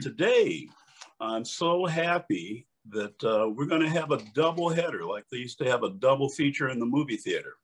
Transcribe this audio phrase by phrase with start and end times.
[0.00, 0.68] today,
[1.20, 5.58] I'm so happy that uh, we're going to have a double header like they used
[5.58, 7.54] to have a double feature in the movie theater.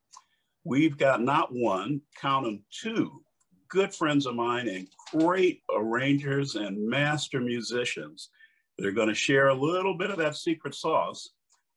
[0.65, 3.23] We've got not one, count them two
[3.69, 8.31] good friends of mine and great arrangers and master musicians
[8.77, 11.31] that are going to share a little bit of that secret sauce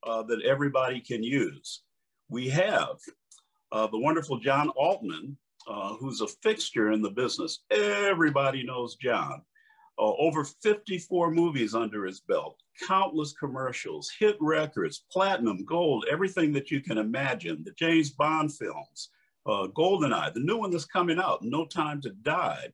[0.05, 1.81] uh, that everybody can use.
[2.29, 2.97] We have
[3.71, 5.37] uh, the wonderful John Altman,
[5.67, 7.59] uh, who's a fixture in the business.
[7.71, 9.41] Everybody knows John.
[9.99, 12.55] Uh, over 54 movies under his belt,
[12.87, 19.09] countless commercials, hit records, platinum, gold, everything that you can imagine, the James Bond films,
[19.45, 22.67] uh, Goldeneye, the new one that's coming out, No Time to Die.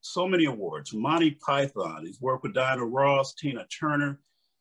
[0.00, 0.94] So many awards.
[0.94, 4.18] Monty Python, he's worked with Diana Ross, Tina Turner.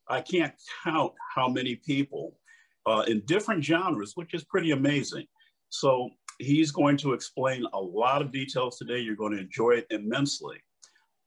[0.09, 2.38] I can't count how many people
[2.86, 5.26] uh, in different genres, which is pretty amazing.
[5.70, 6.09] So
[6.40, 9.00] he's going to explain a lot of details today.
[9.00, 10.58] You're going to enjoy it immensely.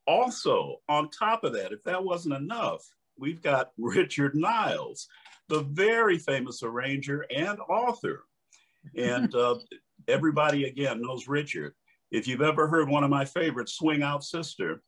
[0.06, 2.82] Also, on top of that, if that wasn't enough,
[3.18, 5.08] we've got Richard Niles,
[5.48, 8.24] the very famous arranger and author.
[8.96, 9.58] And uh,
[10.08, 11.74] everybody again knows Richard.
[12.10, 14.82] If you've ever heard one of my favorites, Swing Out Sister,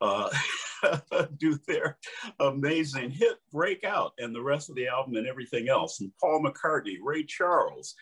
[0.00, 0.28] uh,
[1.38, 1.96] do their
[2.40, 6.00] amazing hit Breakout and the rest of the album and everything else.
[6.00, 7.94] And Paul McCartney, Ray Charles,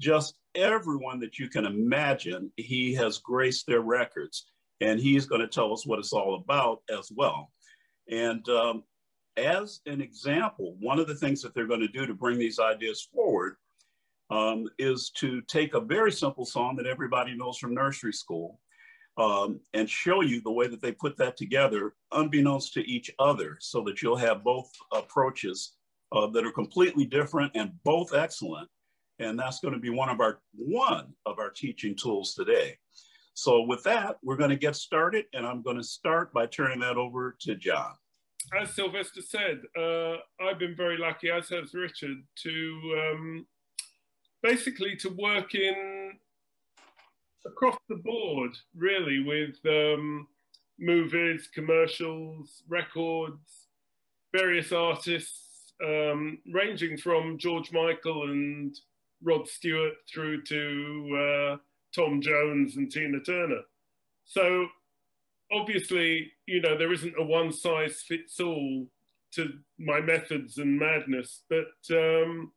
[0.00, 4.46] just everyone that you can imagine, he has graced their records.
[4.80, 7.52] And he's going to tell us what it's all about as well.
[8.10, 8.84] And um,
[9.36, 12.58] as an example, one of the things that they're going to do to bring these
[12.58, 13.56] ideas forward
[14.30, 18.60] um, is to take a very simple song that everybody knows from nursery school
[19.16, 23.56] um, and show you the way that they put that together, unbeknownst to each other,
[23.60, 25.74] so that you'll have both approaches
[26.12, 28.68] uh, that are completely different and both excellent.
[29.20, 32.76] And that's going to be one of our one of our teaching tools today.
[33.34, 36.78] So with that, we're going to get started, and I'm going to start by turning
[36.80, 37.94] that over to John.
[38.58, 43.46] As Sylvester said, uh, I've been very lucky, as has Richard, to um,
[44.42, 46.12] basically to work in
[47.44, 50.28] across the board, really, with um,
[50.78, 53.66] movies, commercials, records,
[54.32, 58.78] various artists, um, ranging from George Michael and
[59.22, 61.56] Rod Stewart through to uh,
[61.94, 63.62] Tom Jones and Tina Turner.
[64.24, 64.66] So
[65.52, 68.86] obviously, you know, there isn't a one size fits all
[69.32, 72.52] to my methods and madness, but um,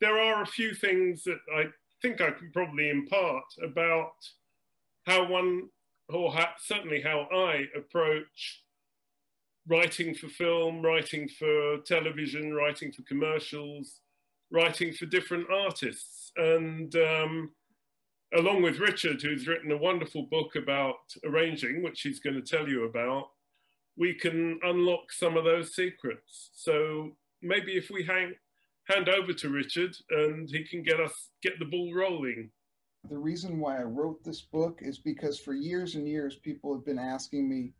[0.00, 1.66] there are a few things that I
[2.02, 4.12] think I can probably impart about
[5.06, 5.68] how one,
[6.08, 8.62] or how, certainly how I approach
[9.68, 14.00] writing for film, writing for television, writing for commercials,
[14.50, 16.32] writing for different artists.
[16.36, 17.50] And um,
[18.32, 22.68] along with Richard, who's written a wonderful book about arranging, which he's going to tell
[22.68, 23.30] you about,
[23.96, 26.50] we can unlock some of those secrets.
[26.54, 28.34] So maybe if we hang,
[28.84, 32.50] hand over to Richard and he can get us get the ball rolling.
[33.08, 36.84] The reason why I wrote this book is because for years and years people have
[36.84, 37.72] been asking me,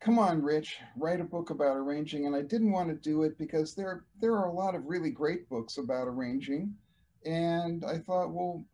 [0.00, 3.36] "Come on, Rich, write a book about arranging." And I didn't want to do it
[3.38, 6.76] because there there are a lot of really great books about arranging,
[7.24, 8.64] and I thought, well,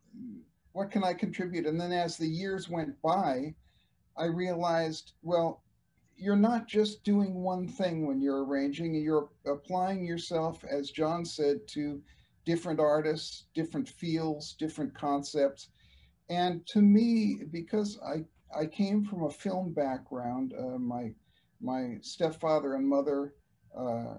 [0.73, 1.65] what can I contribute?
[1.65, 3.53] And then as the years went by,
[4.17, 5.63] I realized, well,
[6.15, 11.67] you're not just doing one thing when you're arranging, you're applying yourself, as John said,
[11.69, 12.01] to
[12.45, 15.69] different artists, different fields, different concepts.
[16.29, 18.23] And to me, because I,
[18.57, 21.11] I came from a film background, uh, my,
[21.59, 23.33] my stepfather and mother
[23.77, 24.17] uh,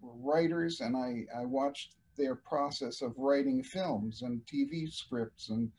[0.00, 5.50] were writers, and I, I watched their process of writing films and TV scripts.
[5.50, 5.70] And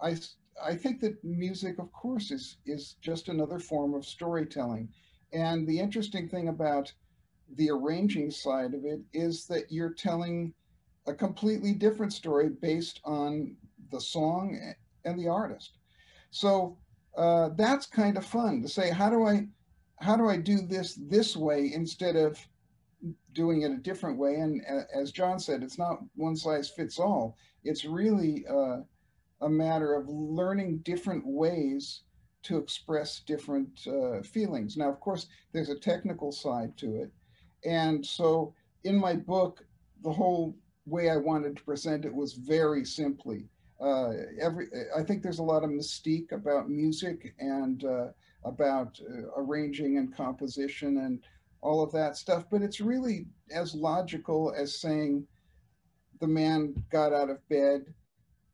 [0.00, 0.16] I
[0.62, 4.88] I think that music, of course, is is just another form of storytelling.
[5.32, 6.92] And the interesting thing about
[7.56, 10.54] the arranging side of it is that you're telling
[11.06, 13.56] a completely different story based on
[13.90, 14.74] the song
[15.04, 15.78] and the artist.
[16.30, 16.78] So
[17.16, 19.48] uh, that's kind of fun to say, how do I,
[19.96, 22.38] how do I do this this way instead of
[23.32, 24.36] doing it a different way?
[24.36, 27.36] And uh, as John said, it's not one size fits all.
[27.64, 28.78] It's really uh,
[29.40, 32.02] a matter of learning different ways
[32.44, 34.76] to express different uh, feelings.
[34.76, 37.12] Now, of course, there's a technical side to it.
[37.64, 39.64] And so in my book,
[40.02, 40.56] the whole
[40.86, 43.48] way I wanted to present it was very simply.
[43.80, 48.08] Uh, every, I think there's a lot of mystique about music and uh,
[48.44, 51.20] about uh, arranging and composition and
[51.62, 55.26] all of that stuff, but it's really as logical as saying
[56.20, 57.82] the man got out of bed,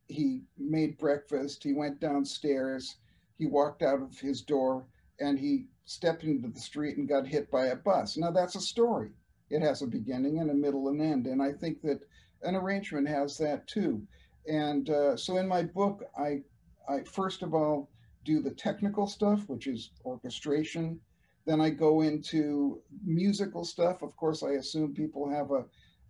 [0.08, 2.96] he made breakfast, he went downstairs,
[3.37, 4.87] he walked out of his door,
[5.20, 8.16] and he stepped into the street and got hit by a bus.
[8.16, 9.10] Now that's a story.
[9.50, 12.00] It has a beginning and a middle and end, and I think that
[12.43, 14.06] an arrangement has that too.
[14.46, 16.43] And uh, so in my book, I,
[16.88, 17.90] I first of all
[18.25, 21.00] do the technical stuff, which is orchestration.
[21.48, 24.02] Then I go into musical stuff.
[24.02, 25.64] Of course, I assume people have a,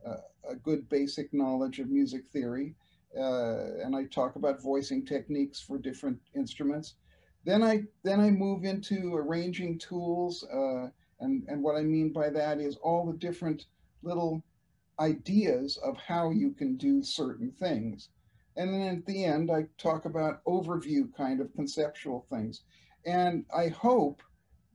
[0.05, 2.75] a, a good basic knowledge of music theory.
[3.17, 6.95] Uh, and I talk about voicing techniques for different instruments.
[7.45, 10.89] Then I then I move into arranging tools, uh,
[11.21, 13.67] and and what I mean by that is all the different
[14.03, 14.43] little
[14.99, 18.09] ideas of how you can do certain things.
[18.57, 22.63] And then at the end, I talk about overview kind of conceptual things.
[23.07, 24.21] And I hope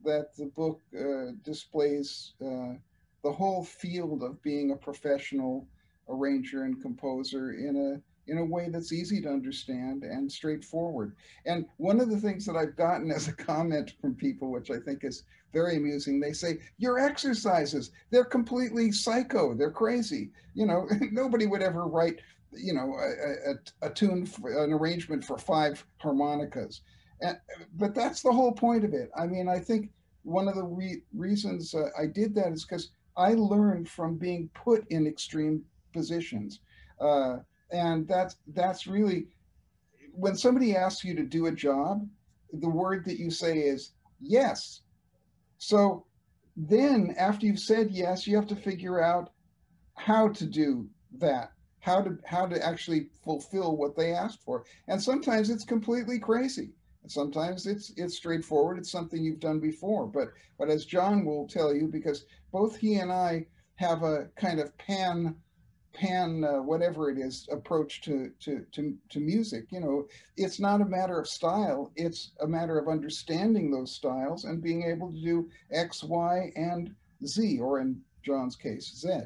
[0.04, 2.74] that the book uh, displays uh,
[3.22, 5.66] the whole field of being a professional
[6.08, 11.14] arranger and composer in a in a way that's easy to understand and straightforward.
[11.44, 14.78] And one of the things that I've gotten as a comment from people, which I
[14.78, 20.30] think is very amusing, they say, Your exercises, they're completely psycho, they're crazy.
[20.54, 22.20] You know, nobody would ever write,
[22.52, 26.80] you know, a, a, a tune, for, an arrangement for five harmonicas.
[27.20, 27.38] And,
[27.76, 29.10] but that's the whole point of it.
[29.16, 29.90] I mean, I think
[30.22, 34.50] one of the re reasons uh, I did that is because I learned from being
[34.54, 35.62] put in extreme
[35.92, 36.60] positions.
[37.00, 37.38] Uh,
[37.70, 39.26] and that's that's really
[40.12, 42.06] when somebody asks you to do a job
[42.52, 44.82] the word that you say is yes
[45.58, 46.06] so
[46.56, 49.30] then after you've said yes you have to figure out
[49.94, 50.86] how to do
[51.18, 51.50] that
[51.80, 56.70] how to how to actually fulfill what they asked for and sometimes it's completely crazy
[57.06, 60.28] sometimes it's it's straightforward it's something you've done before but
[60.58, 63.44] but as john will tell you because both he and i
[63.76, 65.34] have a kind of pan
[65.94, 70.06] pan uh, whatever it is approach to, to to to music you know.
[70.36, 74.82] It's not a matter of style it's a matter of understanding those styles and being
[74.82, 79.20] able to do x y and z or in john's case z.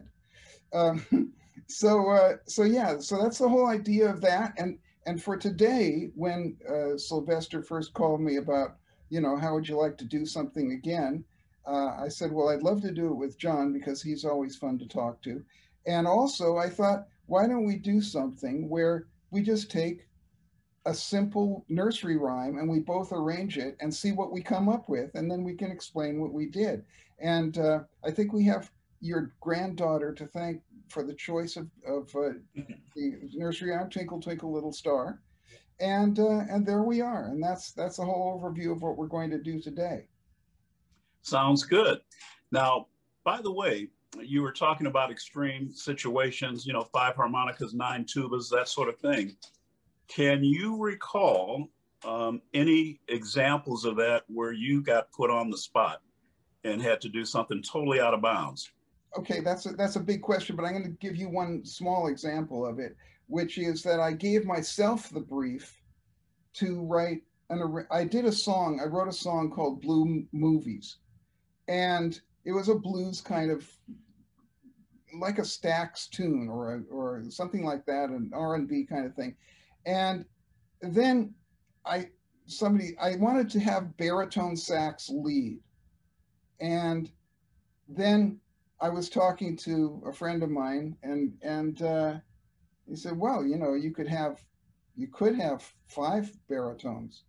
[0.72, 1.32] Um,
[1.68, 4.78] so uh, so yeah so that's the whole idea of that and
[5.08, 8.76] and for today when uh, sylvester first called me about
[9.10, 11.24] you know how would you like to do something again
[11.66, 14.78] uh, i said well i'd love to do it with john because he's always fun
[14.78, 15.42] to talk to
[15.88, 20.06] and also, I thought, why don't we do something where we just take
[20.84, 24.88] a simple nursery rhyme and we both arrange it and see what we come up
[24.88, 26.84] with, and then we can explain what we did.
[27.18, 28.70] And uh, I think we have
[29.00, 32.30] your granddaughter to thank for the choice of, of uh,
[32.94, 35.20] the nursery rhyme, Twinkle Twinkle Little Star.
[35.80, 39.06] And uh, and there we are, and that's that's the whole overview of what we're
[39.06, 40.08] going to do today.
[41.22, 42.00] Sounds good.
[42.50, 42.86] Now,
[43.22, 43.88] by the way,
[44.20, 48.98] you were talking about extreme situations, you know, five harmonicas, nine tubas, that sort of
[48.98, 49.36] thing.
[50.08, 51.68] Can you recall
[52.04, 56.00] um, any examples of that where you got put on the spot
[56.64, 58.70] and had to do something totally out of bounds?
[59.16, 62.08] Okay, that's a, that's a big question, but I'm going to give you one small
[62.08, 62.96] example of it,
[63.26, 65.80] which is that I gave myself the brief
[66.54, 67.86] to write an.
[67.90, 68.80] I did a song.
[68.82, 70.98] I wrote a song called Blue Movies,
[71.68, 73.66] and it was a blues kind of
[75.18, 79.06] like a Stax tune or a, or something like that, an R and B kind
[79.06, 79.36] of thing.
[79.86, 80.26] And
[80.82, 81.34] then
[81.86, 82.08] I
[82.46, 85.60] somebody I wanted to have baritone sax lead,
[86.60, 87.10] and
[87.88, 88.40] then
[88.80, 92.14] I was talking to a friend of mine, and and uh,
[92.86, 94.40] he said, "Well, you know, you could have
[94.96, 97.24] you could have five baritones,"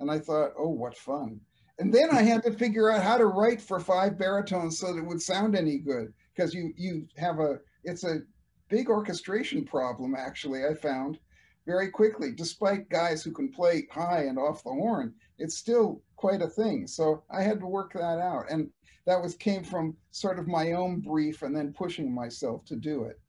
[0.00, 1.40] and I thought, "Oh, what fun!"
[1.78, 4.98] And then I had to figure out how to write for five baritones so that
[4.98, 8.22] it would sound any good because you you have a it's a
[8.68, 11.18] big orchestration problem actually I found
[11.66, 16.42] very quickly despite guys who can play high and off the horn it's still quite
[16.42, 16.86] a thing.
[16.86, 18.50] So I had to work that out.
[18.50, 18.70] And
[19.06, 23.04] that was came from sort of my own brief and then pushing myself to do
[23.04, 23.20] it.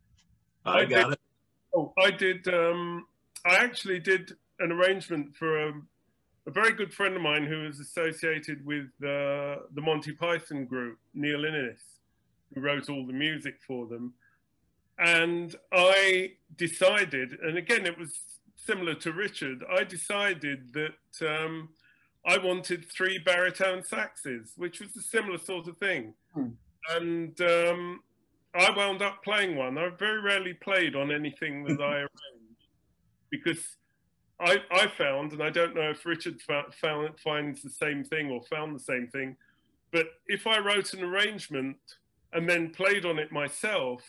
[0.66, 1.20] I got it.
[1.76, 1.94] Oh.
[1.98, 3.06] I did um
[3.46, 5.74] I actually did an arrangement for a,
[6.48, 10.98] a very good friend of mine who is associated with uh, the Monty Python group
[11.14, 11.96] Neil Innes
[12.54, 14.14] who wrote all the music for them.
[14.98, 18.18] And I decided, and again, it was
[18.56, 21.70] similar to Richard, I decided that um,
[22.26, 26.14] I wanted three baritone saxes, which was a similar sort of thing.
[26.34, 26.50] Hmm.
[26.90, 28.00] And um,
[28.54, 29.78] I wound up playing one.
[29.78, 32.68] I very rarely played on anything that I arranged
[33.30, 33.78] because
[34.40, 38.42] I, I, found, and I don't know if Richard found, finds the same thing or
[38.44, 39.36] found the same thing,
[39.92, 41.78] but if I wrote an arrangement
[42.34, 44.04] and then played on it myself,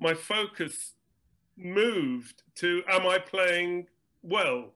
[0.00, 0.94] my focus
[1.58, 3.86] moved to am I playing
[4.22, 4.72] well?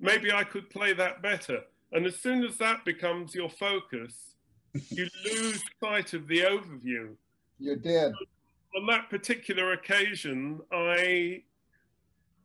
[0.00, 1.60] Maybe I could play that better.
[1.92, 4.34] And as soon as that becomes your focus,
[4.90, 7.14] you lose sight of the overview.
[7.58, 8.12] You're dead.
[8.76, 11.42] On that particular occasion, I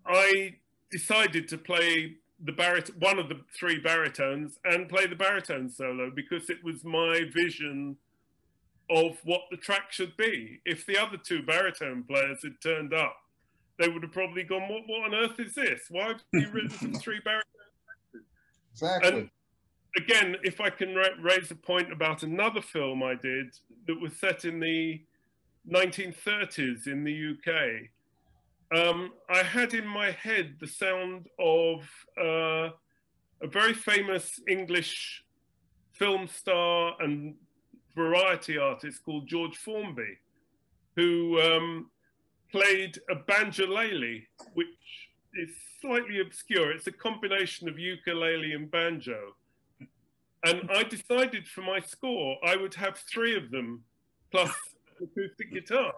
[0.05, 0.55] I
[0.91, 6.11] decided to play the barit- one of the three baritones and play the baritone solo
[6.13, 7.97] because it was my vision
[8.89, 10.59] of what the track should be.
[10.65, 13.17] If the other two baritone players had turned up,
[13.79, 15.81] they would have probably gone, "What, what on earth is this?
[15.89, 17.45] Why have you written three baritones?"
[18.73, 19.09] Exactly.
[19.09, 19.29] And
[19.97, 23.55] again, if I can ra- raise a point about another film I did
[23.87, 25.01] that was set in the
[25.71, 27.89] 1930s in the UK,
[28.77, 31.87] um, I had in my head the sound of
[32.19, 32.69] uh,
[33.41, 35.23] a very famous English
[35.93, 37.35] film star and
[37.95, 40.17] variety artist called George Formby,
[40.95, 41.89] who um,
[42.51, 44.23] played a banjolele,
[44.53, 44.67] which
[45.35, 45.49] is
[45.81, 46.71] slightly obscure.
[46.71, 49.35] It's a combination of ukulele and banjo.
[50.45, 53.83] And I decided for my score, I would have three of them
[54.31, 54.51] plus
[55.01, 55.91] acoustic guitar.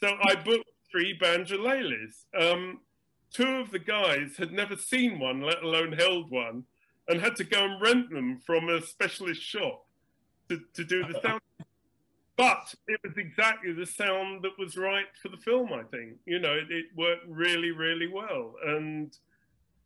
[0.00, 2.24] So I booked three banjoleles.
[2.38, 2.80] Um,
[3.30, 6.64] two of the guys had never seen one, let alone held one,
[7.08, 9.84] and had to go and rent them from a specialist shop
[10.48, 11.42] to, to do the sound.
[12.36, 16.14] But it was exactly the sound that was right for the film, I think.
[16.26, 18.54] You know, it, it worked really, really well.
[18.66, 19.16] And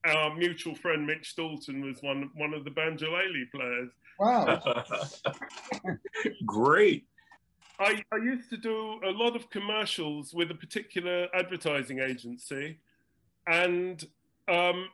[0.08, 3.90] our mutual friend Mitch Dalton was one one of the banjolele players.
[4.18, 4.84] Wow.
[6.46, 7.06] Great.
[7.80, 12.78] I, I used to do a lot of commercials with a particular advertising agency,
[13.46, 14.04] and
[14.48, 14.88] um,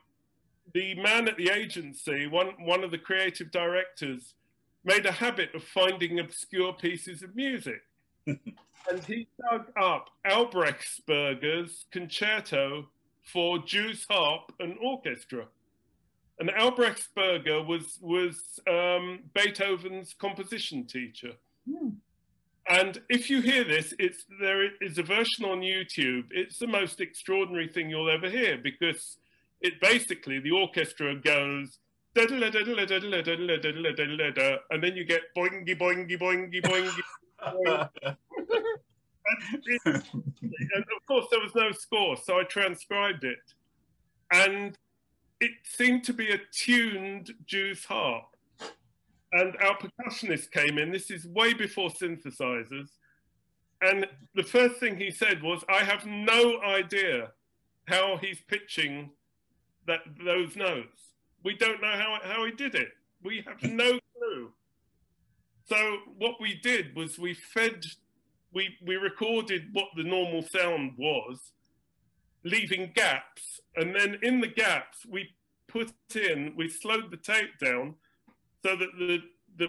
[0.75, 4.35] the man at the agency, one one of the creative directors,
[4.85, 7.81] made a habit of finding obscure pieces of music,
[8.27, 12.89] and he dug up Albrechtsberger's concerto
[13.25, 15.47] for Jew's harp and orchestra.
[16.39, 21.33] And Albrechtsberger was was um, Beethoven's composition teacher.
[21.69, 21.91] Hmm.
[22.69, 26.25] And if you hear this, it's there is a version on YouTube.
[26.31, 29.19] It's the most extraordinary thing you'll ever hear because
[29.61, 31.79] it basically the orchestra goes
[34.71, 38.17] and then you get boingy boingy boingy boingy.
[39.85, 43.39] And, of course there was no score, so I transcribed it,
[44.33, 44.77] and
[45.41, 48.35] it seemed to be a tuned Jew's harp
[49.35, 50.93] and our percussionist came in.
[50.93, 52.89] This is way before synthesizers.
[53.81, 57.33] And the first thing he said was, I have no idea
[57.87, 59.11] how he's pitching
[59.87, 61.11] that those notes.
[61.43, 62.93] We don't know how, how he did it.
[63.23, 64.53] We have no clue.
[65.69, 67.85] So what we did was we fed,
[68.55, 71.53] we, we recorded what the normal sound was,
[72.45, 73.61] leaving gaps.
[73.77, 75.35] And then in the gaps, we
[75.69, 77.97] put in, we slowed the tape down
[78.65, 79.19] so that the
[79.57, 79.69] the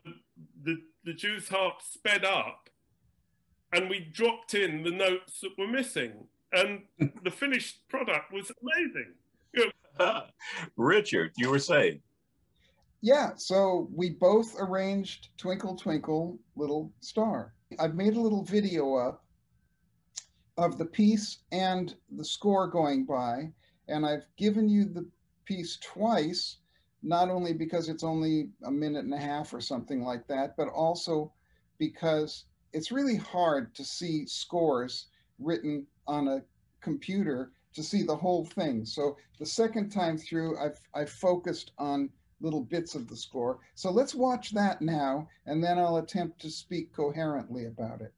[0.63, 2.69] the, the Jew's harp sped up,
[3.73, 6.83] and we dropped in the notes that were missing, and
[7.23, 9.13] the finished product was amazing.
[9.53, 10.23] You know,
[10.77, 12.01] Richard, you were saying.
[13.01, 17.53] Yeah, so we both arranged Twinkle Twinkle Little Star.
[17.79, 19.23] I've made a little video up
[20.57, 23.51] of the piece and the score going by,
[23.87, 25.07] and I've given you the
[25.45, 26.57] piece twice
[27.03, 30.67] not only because it's only a minute and a half or something like that, but
[30.69, 31.31] also
[31.77, 35.07] because it's really hard to see scores
[35.37, 36.41] written on a
[36.81, 38.85] computer to see the whole thing.
[38.85, 42.09] So the second time through, I've, I've focused on
[42.41, 43.59] little bits of the score.
[43.75, 48.13] So let's watch that now, and then I'll attempt to speak coherently about it.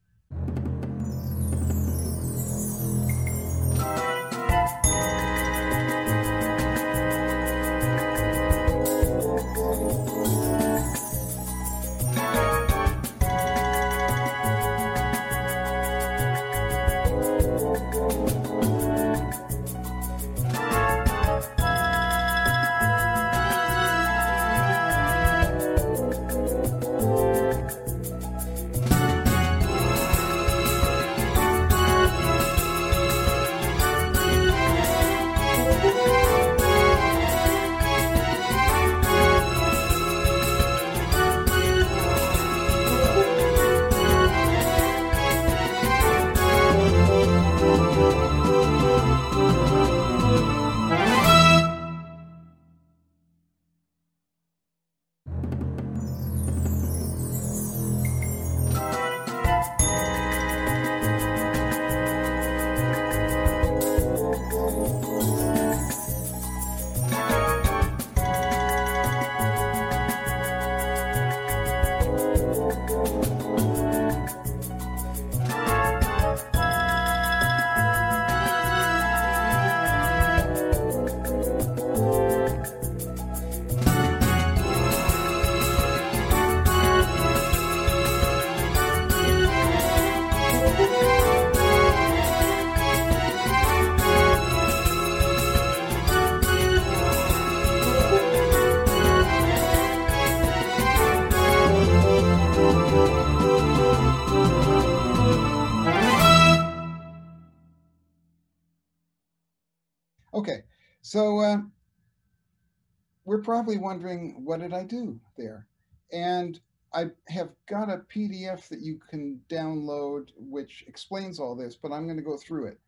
[113.48, 115.66] Probably wondering, what did I do there?
[116.12, 116.60] And
[116.92, 122.04] I have got a PDF that you can download which explains all this, but I'm
[122.04, 122.78] going to go through it.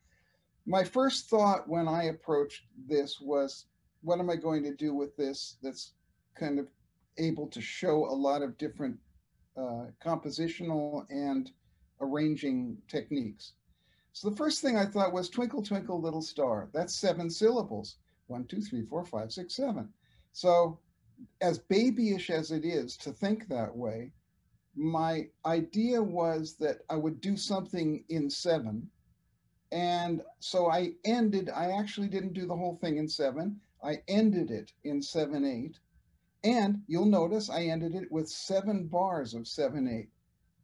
[0.66, 3.68] My first thought when I approached this was,
[4.02, 5.94] what am I going to do with this that's
[6.38, 6.68] kind of
[7.16, 8.98] able to show a lot of different
[9.56, 11.50] uh, compositional and
[12.02, 13.54] arranging techniques?
[14.12, 16.68] So the first thing I thought was Twinkle, Twinkle, Little Star.
[16.74, 17.96] That's seven syllables.
[18.26, 19.88] One, two, three, four, five, six, seven.
[20.32, 20.78] So
[21.40, 24.12] as babyish as it is to think that way,
[24.76, 28.88] my idea was that I would do something in seven.
[29.72, 33.60] And so I ended, I actually didn't do the whole thing in seven.
[33.82, 35.78] I ended it in seven, eight.
[36.42, 40.10] And you'll notice I ended it with seven bars of seven, eight,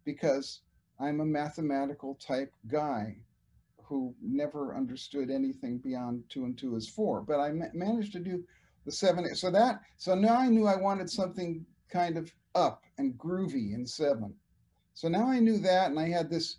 [0.04, 0.60] because
[0.98, 3.18] I'm a mathematical type guy
[3.82, 7.20] who never understood anything beyond two and two is four.
[7.20, 8.44] But I ma managed to do
[8.86, 9.34] the seven.
[9.34, 13.84] So that, so now I knew I wanted something kind of up and groovy in
[13.84, 14.32] seven.
[14.94, 16.56] So now I knew that, and I had this.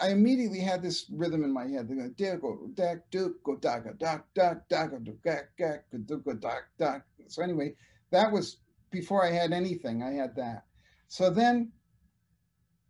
[0.00, 1.88] I immediately had this rhythm in my head.
[1.88, 7.04] Going go dak duk go daga dak dak daga gak gak go dak dak.
[7.28, 7.74] So anyway,
[8.10, 8.58] that was
[8.90, 10.02] before I had anything.
[10.02, 10.64] I had that.
[11.08, 11.72] So then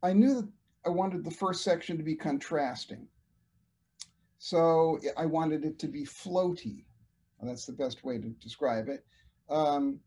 [0.03, 0.49] I knew that
[0.85, 3.09] I wanted the first section to be contrasting.
[4.39, 6.85] So I wanted it to be floaty.
[7.43, 9.05] That's the best way to describe it.
[9.49, 10.01] Um,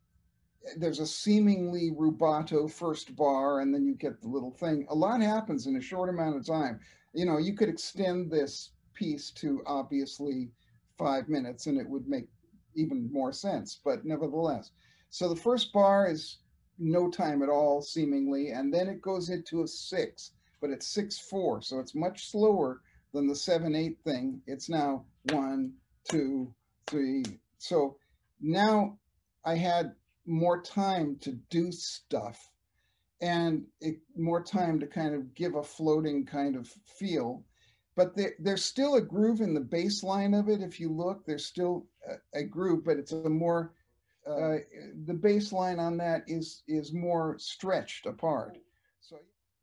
[0.78, 4.86] there's a seemingly rubato first bar, and then you get the little thing.
[4.89, 6.80] A lot happens in a short amount of time.
[7.13, 10.52] You know, you could extend this piece to obviously
[10.98, 12.28] five minutes, and it would make
[12.76, 14.72] even more sense, but nevertheless.
[15.10, 16.39] So the first bar is
[16.78, 21.18] no time at all, seemingly, and then it goes into a six, but it's six
[21.18, 22.82] four, so it's much slower
[23.13, 24.42] than the seven eight thing.
[24.46, 25.74] It's now one,
[26.10, 26.54] two,
[27.58, 27.97] So
[28.41, 28.97] now
[29.45, 32.49] I had more time to do stuff
[33.21, 37.43] and it, more time to kind of give a floating kind of feel.
[37.95, 40.62] But there, there's still a groove in the bass line of it.
[40.62, 43.73] If you look, there's still a, a groove, but it's a more
[44.28, 44.58] uh,
[45.06, 48.58] the bass line on that is is more stretched apart.
[49.02, 49.17] So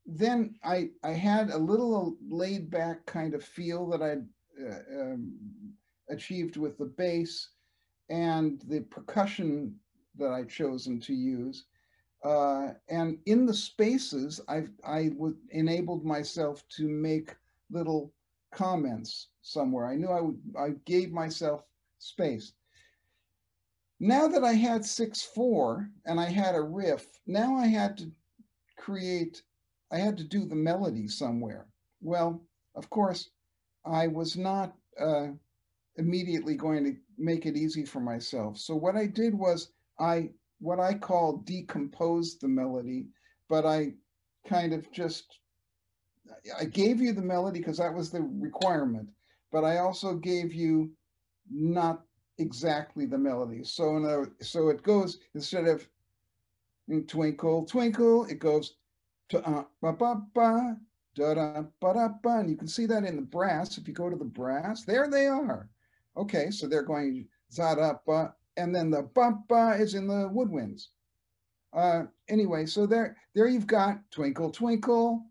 [0.04, 4.26] then I I had a little laid back kind of feel that I'd
[4.60, 5.34] uh, um,
[6.08, 7.50] achieved with the bass
[8.08, 9.74] and the percussion
[10.16, 11.64] that I've chosen to use.
[12.24, 17.34] Uh, and in the spaces, I've, I w- enabled myself to make
[17.70, 18.12] little
[18.52, 19.86] comments somewhere.
[19.86, 21.62] I knew I, would, I gave myself
[21.98, 22.52] space.
[24.00, 28.10] Now that I had 6-4 and I had a riff, now I had to
[28.76, 29.42] create,
[29.90, 31.66] I had to do the melody somewhere.
[32.00, 32.42] Well,
[32.74, 33.30] of course,
[33.84, 35.28] I was not uh,
[35.98, 38.58] immediately going to make it easy for myself.
[38.58, 43.06] So what I did was I what I call decomposed the melody,
[43.48, 43.92] but I
[44.46, 45.38] kind of just
[46.58, 49.08] I gave you the melody because that was the requirement,
[49.52, 50.90] but I also gave you
[51.50, 52.02] not
[52.38, 53.64] exactly the melody.
[53.64, 55.86] So no, so it goes instead of
[57.06, 58.76] twinkle twinkle, it goes
[59.30, 60.76] to uh, ba ba ba
[61.14, 63.78] da da ba da ba, and you can see that in the brass.
[63.78, 65.68] If you go to the brass, there they are.
[66.16, 70.88] Okay, so they're going za da ba, and then the ba is in the woodwinds.
[71.72, 75.22] Uh, anyway, so there, there you've got Twinkle Twinkle,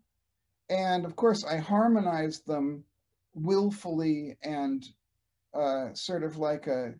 [0.70, 2.84] and of course I harmonized them
[3.34, 4.86] willfully and
[5.54, 6.94] uh, sort of like a,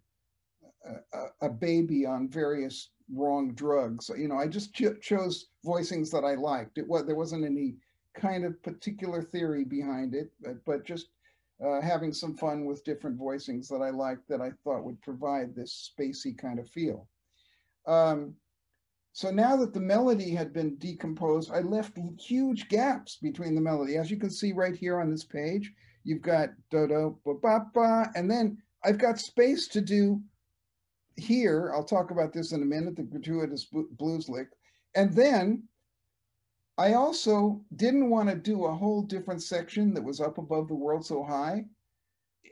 [1.13, 4.11] a, a baby on various wrong drugs.
[4.17, 6.79] You know, I just ch chose voicings that I liked.
[6.79, 7.77] It was there wasn't any
[8.15, 11.09] kind of particular theory behind it, but, but just
[11.65, 15.55] uh, having some fun with different voicings that I liked that I thought would provide
[15.55, 17.09] this spacey kind of feel.
[17.87, 18.35] Um,
[19.13, 23.97] so now that the melody had been decomposed, I left huge gaps between the melody.
[23.97, 25.73] As you can see right here on this page,
[26.05, 30.21] you've got do do ba ba ba, and then I've got space to do
[31.17, 31.73] here.
[31.75, 34.49] I'll talk about this in a minute, the gratuitous blues lick.
[34.95, 35.63] And then
[36.79, 40.75] I also didn't want to do a whole different section that was up above the
[40.75, 41.65] world so high.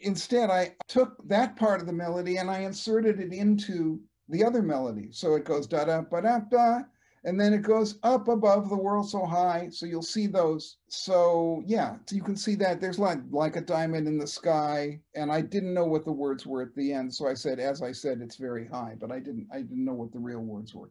[0.00, 4.62] Instead, I took that part of the melody and I inserted it into the other
[4.62, 5.10] melody.
[5.12, 6.80] So it goes da da ba da da,
[7.24, 9.68] and then it goes up above the world so high.
[9.70, 10.78] So you'll see those.
[10.88, 15.00] So yeah, so you can see that there's like like a diamond in the sky.
[15.14, 17.82] And I didn't know what the words were at the end, so I said, as
[17.82, 20.74] I said, it's very high, but I didn't I didn't know what the real words
[20.74, 20.90] were.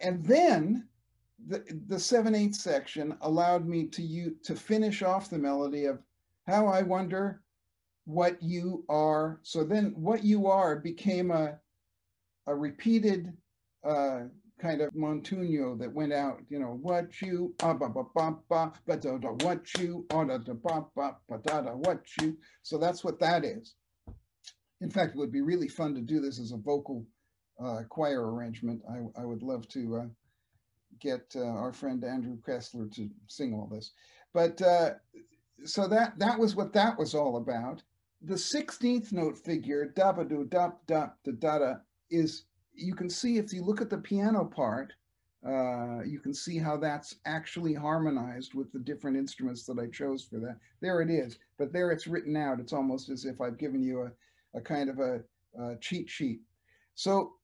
[0.00, 0.88] And then
[1.46, 6.00] the, the 7 8 section allowed me to you to finish off the melody of
[6.46, 7.42] how I wonder
[8.04, 9.38] what you are.
[9.42, 11.58] So then what you are became a,
[12.46, 13.32] a repeated
[13.86, 14.22] uh,
[14.60, 18.72] kind of Montuno that went out, you know, what you are, ba ba ba ba
[18.86, 22.36] ba da da, what you are, da da ba ba ba da da, what you.
[22.62, 23.74] So that's what that is.
[24.80, 27.04] In fact, it would be really fun to do this as a vocal
[27.62, 28.80] uh, choir arrangement.
[28.90, 30.06] I, I would love to uh,
[31.00, 33.92] get uh, our friend Andrew Kessler to sing all this.
[34.32, 34.90] But uh,
[35.64, 37.82] so that that was what that was all about.
[38.22, 41.74] The 16th note figure, da ba do da da da da da,
[42.10, 44.92] is you can see if you look at the piano part,
[45.46, 50.24] uh, you can see how that's actually harmonized with the different instruments that I chose
[50.24, 50.58] for that.
[50.80, 52.60] There it is, but there it's written out.
[52.60, 55.20] It's almost as if I've given you a, a kind of a,
[55.60, 56.40] a cheat sheet.
[56.94, 57.34] So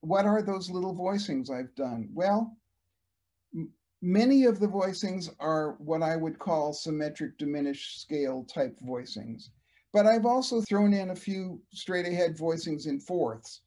[0.00, 2.08] what are those little voicings I've done?
[2.12, 2.56] Well,
[4.02, 9.48] many of the voicings are what I would call symmetric diminished scale type voicings.
[9.92, 13.60] But I've also thrown in a few straight ahead voicings in fourths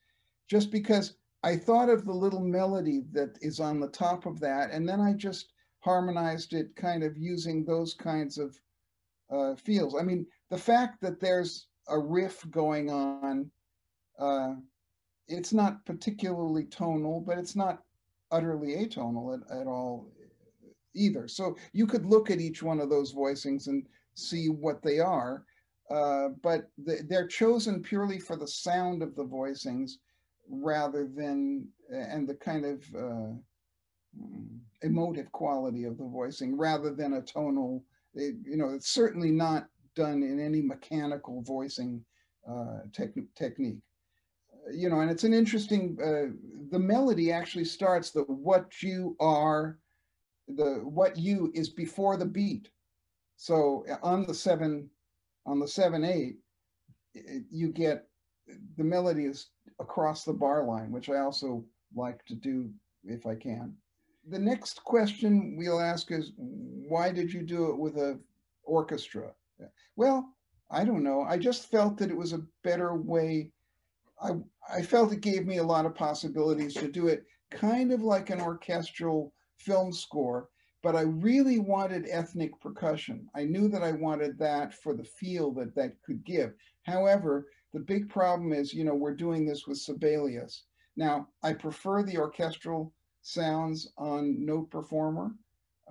[0.50, 4.72] just because I thought of the little melody that is on the top of that,
[4.72, 8.60] and then I just harmonized it kind of using those kinds of
[9.30, 9.96] uh, feels.
[9.96, 13.50] I mean, the fact that there's a riff going on,
[14.20, 14.56] uh,
[15.28, 17.84] it's not particularly tonal, but it's not
[18.32, 20.10] utterly atonal at, at all
[20.94, 21.28] either.
[21.28, 23.86] So you could look at each one of those voicings and
[24.16, 25.46] see what they are,
[25.90, 29.92] uh, but they're chosen purely for the sound of the voicings
[30.50, 33.34] rather than and the kind of uh,
[34.82, 39.68] emotive quality of the voicing rather than a tonal it, you know it's certainly not
[39.96, 42.04] done in any mechanical voicing
[42.50, 43.80] uh, technique
[44.74, 46.34] you know and it's an interesting uh,
[46.72, 49.80] the melody actually starts the what you are
[50.48, 52.70] the what you is before the beat
[53.36, 54.90] so on the seven
[55.46, 56.38] on the seven eight
[57.50, 58.08] you get
[58.78, 59.48] the melody is
[59.80, 61.64] across the bar line, which I also
[61.96, 62.70] like to do
[63.04, 63.74] if I can.
[64.30, 68.20] The next question we'll ask is, why did you do it with a
[68.64, 69.32] orchestra?
[69.96, 70.34] Well,
[70.70, 71.22] I don't know.
[71.22, 73.52] I just felt that it was a better way.
[74.22, 74.32] I,
[74.74, 78.30] I felt it gave me a lot of possibilities to do it kind of like
[78.30, 80.50] an orchestral film score,
[80.84, 83.28] but I really wanted ethnic percussion.
[83.36, 86.54] I knew that I wanted that for the feel that that could give.
[86.84, 90.64] However, the big problem is, you know, we're doing this with Sibelius.
[90.96, 95.32] Now, I prefer the orchestral sounds on Note Performer.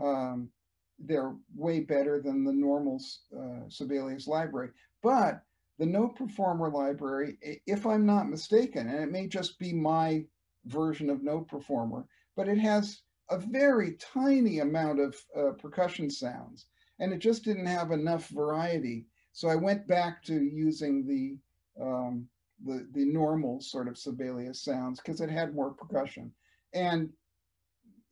[0.00, 0.50] Um,
[0.98, 3.00] they're way better than the normal
[3.38, 4.70] uh, Sibelius library.
[5.02, 5.42] But
[5.78, 10.24] the Note Performer library, if I'm not mistaken, and it may just be my
[10.64, 16.66] version of Note Performer, but it has a very tiny amount of uh, percussion sounds,
[16.98, 19.06] and it just didn't have enough variety.
[19.32, 21.38] So I went back to using the
[21.82, 22.26] um,
[22.64, 26.32] the the normal sort of Sibelius sounds because it had more percussion.
[26.72, 27.10] And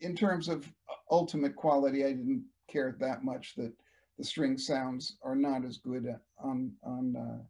[0.01, 0.71] in terms of
[1.11, 3.73] ultimate quality, I didn't care that much that
[4.19, 6.07] the string sounds are not as good
[6.39, 7.43] on on uh,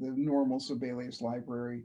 [0.00, 1.84] the normal Sibelius library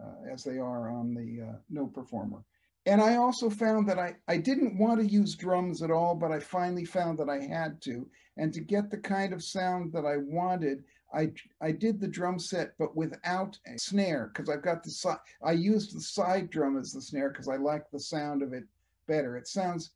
[0.00, 2.42] uh, as they are on the uh, Note Performer.
[2.86, 6.32] And I also found that I, I didn't want to use drums at all, but
[6.32, 8.08] I finally found that I had to.
[8.38, 12.38] And to get the kind of sound that I wanted, I I did the drum
[12.38, 15.18] set, but without a snare because I've got the side.
[15.42, 18.64] I used the side drum as the snare because I like the sound of it
[19.06, 19.36] better.
[19.36, 19.90] It sounds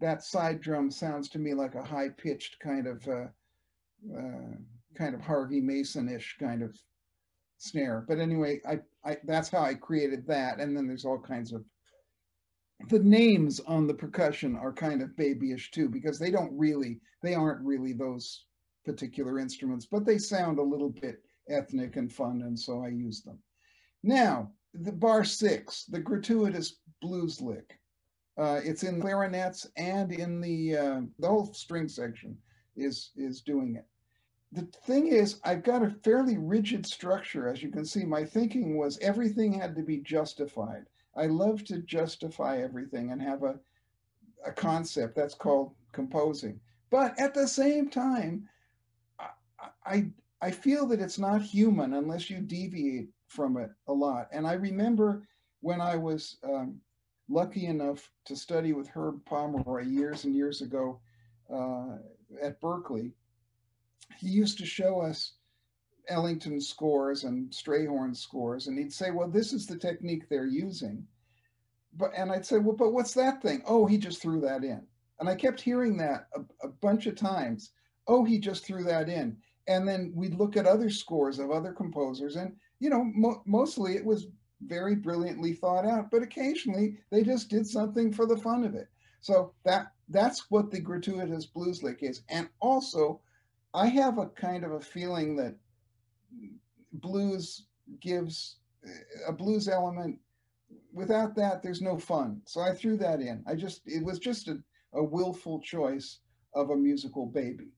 [0.00, 3.26] that side drum sounds to me like a high pitched kind of uh,
[4.16, 4.54] uh,
[4.94, 6.78] kind of Harvey Mason-ish kind of
[7.58, 8.04] snare.
[8.08, 10.60] But anyway, I, I that's how I created that.
[10.60, 11.64] And then there's all kinds of
[12.88, 17.34] the names on the percussion are kind of babyish too because they don't really they
[17.34, 18.44] aren't really those
[18.84, 23.22] particular instruments, but they sound a little bit ethnic and fun, and so I use
[23.22, 23.38] them.
[24.02, 27.78] Now, the bar six, the gratuitous blues lick.
[28.38, 32.36] Uh, it's in clarinets and in the uh, the whole string section
[32.76, 33.84] is is doing it.
[34.52, 37.48] The thing is, I've got a fairly rigid structure.
[37.48, 40.86] As you can see, my thinking was everything had to be justified.
[41.14, 43.58] I love to justify everything and have a
[44.46, 46.60] a concept that's called composing.
[46.90, 48.48] But at the same time,
[49.84, 54.28] I I feel that it's not human unless you deviate from it a lot.
[54.32, 55.26] And I remember
[55.60, 56.80] when I was um,
[57.28, 61.00] lucky enough to study with Herb Pomeroy years and years ago
[61.52, 61.96] uh,
[62.40, 63.12] at Berklee,
[64.18, 65.34] he used to show us
[66.08, 71.06] Ellington scores and Strayhorn scores, and he'd say, "Well, this is the technique they're using."
[71.94, 74.86] But and I'd say, "Well, but what's that thing?" Oh, he just threw that in,
[75.20, 77.72] and I kept hearing that a, a bunch of times.
[78.06, 79.36] Oh, he just threw that in
[79.68, 83.94] and then we'd look at other scores of other composers and you know mo- mostly
[83.94, 84.26] it was
[84.62, 88.88] very brilliantly thought out but occasionally they just did something for the fun of it
[89.20, 93.20] so that that's what the gratuitous blues lick is and also
[93.74, 95.54] i have a kind of a feeling that
[96.92, 97.66] blues
[98.00, 98.58] gives
[99.26, 100.18] a blues element.
[100.92, 102.40] Without that there's no fun.
[102.46, 103.44] So i threw that in.
[103.46, 104.58] I just it was just a,
[104.94, 106.20] a willful choice
[106.54, 107.68] of a musical baby.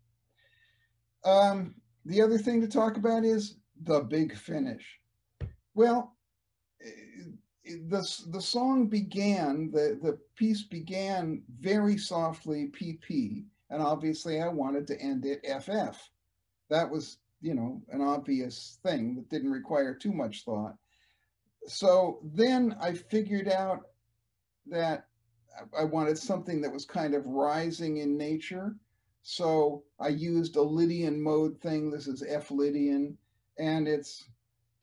[1.25, 1.75] Um,
[2.05, 4.99] the other thing to talk about is the big finish.
[5.75, 6.17] Well,
[6.85, 7.25] eh,
[7.89, 14.87] the, the song began, the, the piece began very softly PP, and obviously I wanted
[14.89, 15.99] to end it FF.
[16.69, 20.77] That was, you know, an obvious thing that didn't require too much thought.
[21.67, 23.83] So then I figured out
[24.67, 25.07] that
[25.77, 28.77] I wanted something that was kind of rising in nature
[29.23, 31.91] so I used a Lydian mode thing.
[31.91, 33.19] This is F Lydian,
[33.59, 34.27] and it's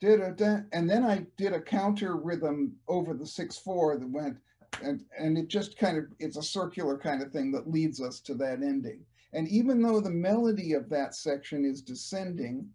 [0.02, 4.38] and then I did a counter rhythm over the six four that went
[4.84, 8.19] and and it just kind of it's a circular kind of thing that leads us
[8.21, 9.01] to that ending.
[9.34, 12.69] And even though the melody of that section is descending,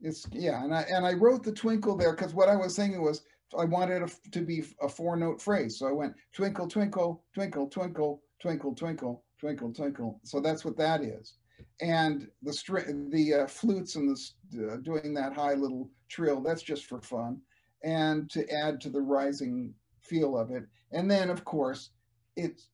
[0.00, 0.62] it's yeah.
[0.62, 3.22] And I and I wrote the twinkle there because what I was thinking was
[3.58, 5.78] I wanted it to be a four note phrase.
[5.78, 11.02] So I went twinkle twinkle twinkle twinkle twinkle twinkle twinkle twinkle so that's what that
[11.02, 11.34] is
[11.80, 14.16] and the string the uh, flutes and
[14.50, 17.40] the uh, doing that high little trill that's just for fun
[17.84, 19.72] and to add to the rising
[20.06, 21.90] feel of it and then of course
[22.36, 22.68] it's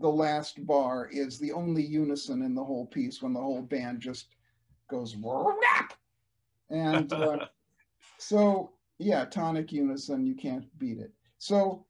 [0.00, 4.00] the last bar is the only unison in the whole piece when the whole band
[4.00, 4.34] just
[4.88, 5.16] goes
[6.70, 7.46] and uh,
[8.18, 11.84] so yeah tonic unison you can't beat it so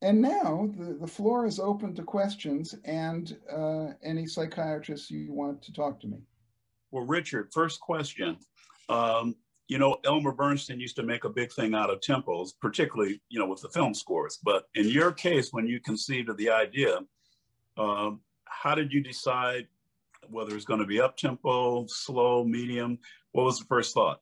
[0.00, 5.60] and now the, the floor is open to questions and uh, any psychiatrists you want
[5.62, 6.18] to talk to me.
[6.92, 8.38] Well, Richard, first question.
[8.88, 9.34] Um,
[9.68, 13.38] you know, Elmer Bernstein used to make a big thing out of tempos, particularly, you
[13.38, 14.38] know, with the film scores.
[14.42, 17.00] But in your case, when you conceived of the idea,
[17.76, 19.68] um, how did you decide
[20.30, 22.98] whether it's going to be up tempo, slow, medium?
[23.32, 24.20] What was the first thought?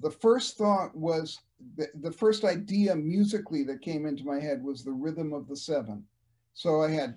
[0.00, 1.38] The first thought was
[1.76, 5.56] the, the first idea musically that came into my head was the rhythm of the
[5.56, 6.02] seven.
[6.54, 7.14] So I had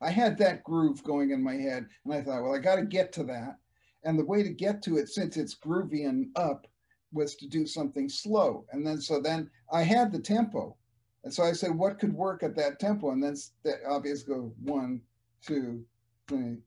[0.00, 2.84] I had that groove going in my head, and I thought, well, I got to
[2.84, 3.58] get to that.
[4.04, 6.66] And the way to get to it, since it's groovy and up,
[7.12, 8.66] was to do something slow.
[8.72, 10.76] And then, so then I had the tempo.
[11.22, 13.12] And so I said, what could work at that tempo?
[13.12, 15.00] And then that obviously go one,
[15.40, 15.84] two,
[16.28, 16.58] three,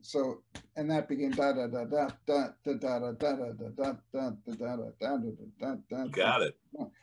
[0.00, 0.42] so
[0.76, 4.32] and that became da da da da da da da da da da da da
[4.58, 5.16] da da da
[5.58, 6.58] da da Got it.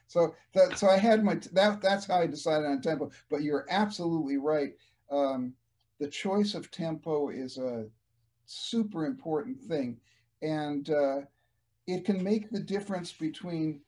[0.08, 3.12] So that so I had my that that's how I decided on tempo.
[3.30, 4.74] But you're absolutely right.
[5.12, 5.54] Um,
[6.00, 7.86] the choice of tempo is a
[8.46, 9.98] super important thing,
[10.42, 11.22] and uh,
[11.88, 13.82] it can make the difference between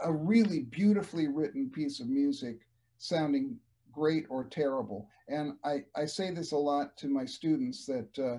[0.00, 2.66] a really beautifully written piece of music
[2.98, 3.56] sounding
[3.92, 5.08] great or terrible.
[5.28, 8.38] And I, I say this a lot to my students that uh,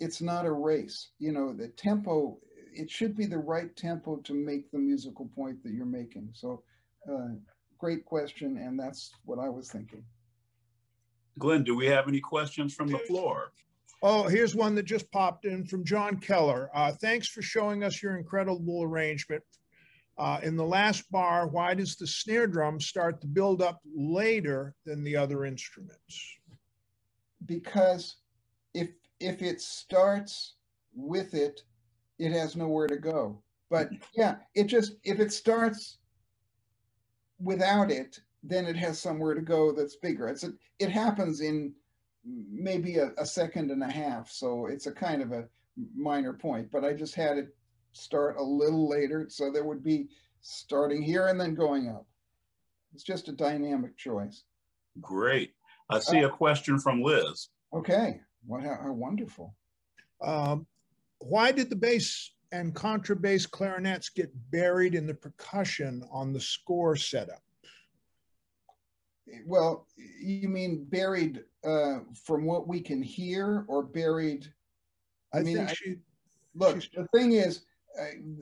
[0.00, 1.10] it's not a race.
[1.18, 2.38] You know, the tempo,
[2.72, 6.30] it should be the right tempo to make the musical point that you're making.
[6.32, 6.62] So,
[7.10, 7.34] uh,
[7.78, 8.58] great question.
[8.58, 10.04] And that's what I was thinking.
[11.38, 13.52] Glenn, do we have any questions from the floor?
[14.02, 16.70] Oh, here's one that just popped in from John Keller.
[16.74, 19.42] Uh, thanks for showing us your incredible arrangement
[20.18, 24.74] uh, in the last bar, why does the snare drum start to build up later
[24.84, 26.38] than the other instruments?
[27.46, 28.16] Because
[28.74, 30.54] if if it starts
[30.94, 31.62] with it,
[32.18, 33.42] it has nowhere to go.
[33.70, 35.98] But yeah, it just if it starts
[37.40, 40.26] without it, then it has somewhere to go that's bigger.
[40.26, 41.72] It's a, it happens in
[42.24, 45.48] maybe a, a second and a half, so it's a kind of a
[45.94, 46.70] minor point.
[46.72, 47.54] But I just had it
[47.92, 49.26] start a little later.
[49.28, 50.08] So there would be
[50.40, 52.06] starting here and then going up.
[52.94, 54.44] It's just a dynamic choice.
[55.00, 55.52] Great.
[55.90, 57.48] I see uh, a question from Liz.
[57.72, 58.20] Okay.
[58.46, 59.54] What, how, how wonderful.
[60.22, 60.66] Um,
[61.18, 66.96] why did the bass and contrabass clarinets get buried in the percussion on the score
[66.96, 67.42] setup?
[69.44, 74.50] Well, you mean buried uh, from what we can hear or buried?
[75.34, 75.96] I, I mean, think she,
[76.54, 77.66] look, the thing is,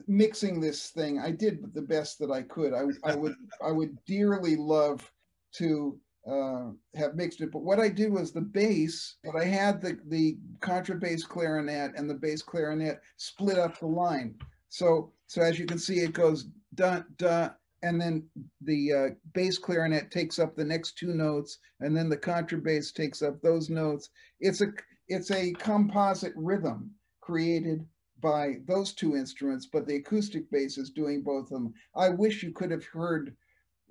[0.07, 2.73] mixing this thing, I did the best that I could.
[2.73, 5.11] I, I would I would dearly love
[5.55, 9.15] to uh, have mixed it, but what I did was the bass.
[9.23, 14.35] But I had the the contrabass clarinet and the bass clarinet split up the line.
[14.69, 17.49] So so as you can see, it goes da da
[17.83, 18.23] and then
[18.61, 23.21] the uh, bass clarinet takes up the next two notes, and then the contrabass takes
[23.21, 24.09] up those notes.
[24.39, 24.73] It's a
[25.07, 26.91] it's a composite rhythm
[27.21, 27.85] created
[28.21, 31.73] by those two instruments, but the acoustic bass is doing both of them.
[31.95, 33.35] I wish you could have heard.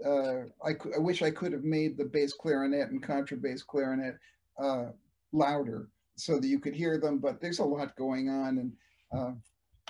[0.05, 4.17] Uh, I, I wish I could have made the bass clarinet and contrabass clarinet
[4.59, 4.87] uh,
[5.33, 7.19] louder so that you could hear them.
[7.19, 8.73] But there's a lot going on, and
[9.17, 9.33] uh,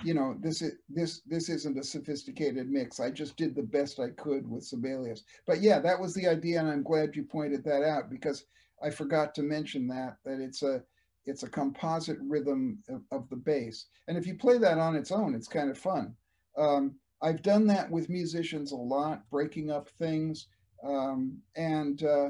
[0.03, 2.99] you know, this is this this isn't a sophisticated mix.
[2.99, 5.23] I just did the best I could with Sibelius.
[5.45, 8.45] But yeah, that was the idea, and I'm glad you pointed that out because
[8.83, 10.83] I forgot to mention that that it's a
[11.27, 13.87] it's a composite rhythm of, of the bass.
[14.07, 16.15] And if you play that on its own, it's kind of fun.
[16.57, 20.47] Um, I've done that with musicians a lot, breaking up things,
[20.83, 22.29] um, and uh,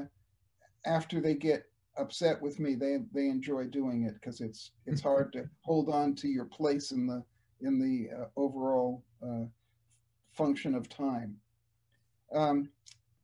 [0.86, 1.64] after they get
[1.98, 6.14] upset with me, they they enjoy doing it because it's it's hard to hold on
[6.16, 7.22] to your place in the
[7.60, 9.44] in the uh, overall uh,
[10.32, 11.36] function of time.
[12.34, 12.70] Um,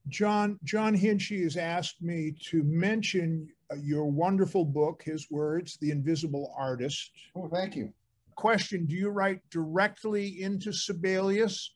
[0.09, 5.91] John John Hinchy has asked me to mention Uh, your wonderful book, his words, The
[5.91, 7.11] Invisible Artist.
[7.35, 7.93] Oh, thank you.
[8.35, 11.75] Question Do you write directly into Sibelius,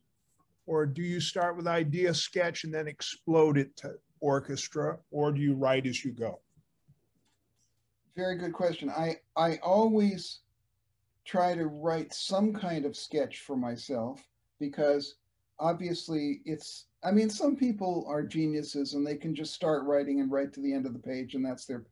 [0.67, 5.41] or do you start with idea sketch and then explode it to orchestra, or do
[5.41, 6.41] you write as you go?
[8.17, 8.91] Very good question.
[8.91, 10.41] I, I always
[11.25, 14.23] try to write some kind of sketch for myself
[14.59, 15.15] because
[15.61, 20.31] obviously it's I mean, some people are geniuses and they can just start writing and
[20.31, 21.85] write to the end of the page and that's their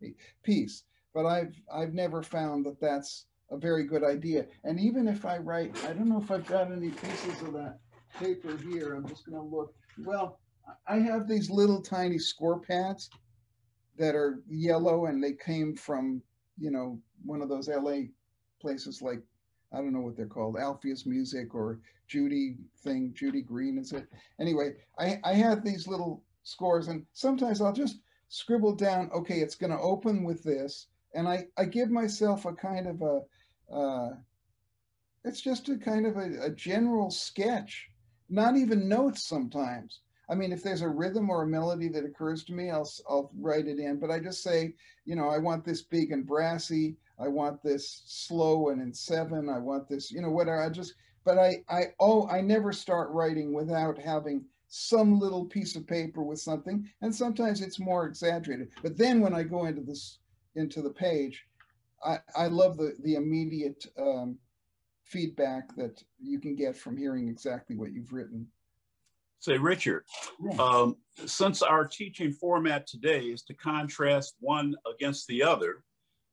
[0.42, 0.84] piece.
[1.14, 4.46] But I've I've never found that that's a very good idea.
[4.64, 7.78] And even if I write, I don't know if I've got any pieces of that
[8.18, 8.94] paper here.
[8.94, 9.74] I'm just going to look.
[10.04, 10.40] Well,
[10.88, 13.08] I have these little tiny score pads
[13.98, 16.22] that are yellow and they came from,
[16.58, 18.02] you know, one of those LA
[18.60, 19.20] places like
[19.72, 24.06] I don't know what they're called, Alpheus Music or Judy thing, Judy Green is it?
[24.40, 29.54] Anyway, I, I have these little scores and sometimes I'll just scribble down, okay, it's
[29.54, 30.86] going to open with this.
[31.14, 34.10] And I, I give myself a kind of a, uh,
[35.24, 37.88] it's just a kind of a, a general sketch,
[38.28, 40.00] not even notes sometimes.
[40.28, 43.30] I mean, if there's a rhythm or a melody that occurs to me, I'll I'll
[43.38, 43.98] write it in.
[44.00, 46.96] But I just say, you know, I want this big and brassy.
[47.18, 49.48] I want this slow and in seven.
[49.48, 50.62] I want this, you know, whatever.
[50.62, 55.76] I just, but I, I, oh, I never start writing without having some little piece
[55.76, 56.88] of paper with something.
[57.00, 58.68] And sometimes it's more exaggerated.
[58.82, 60.18] But then when I go into this,
[60.56, 61.46] into the page,
[62.04, 64.38] I, I love the, the immediate um,
[65.04, 68.46] feedback that you can get from hearing exactly what you've written.
[69.38, 70.04] Say, Richard,
[70.58, 75.84] um, since our teaching format today is to contrast one against the other,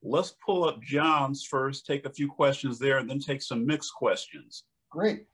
[0.05, 3.93] Let's pull up John's first, take a few questions there, and then take some mixed
[3.93, 4.65] questions.
[4.91, 5.25] Great.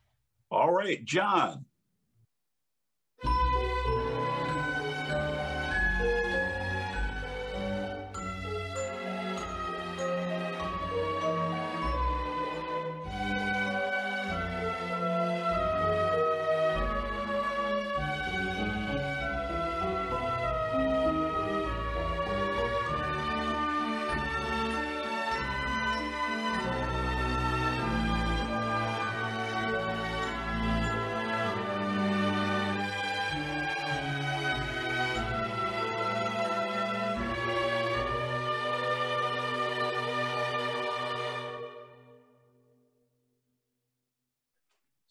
[0.52, 1.66] All right, John.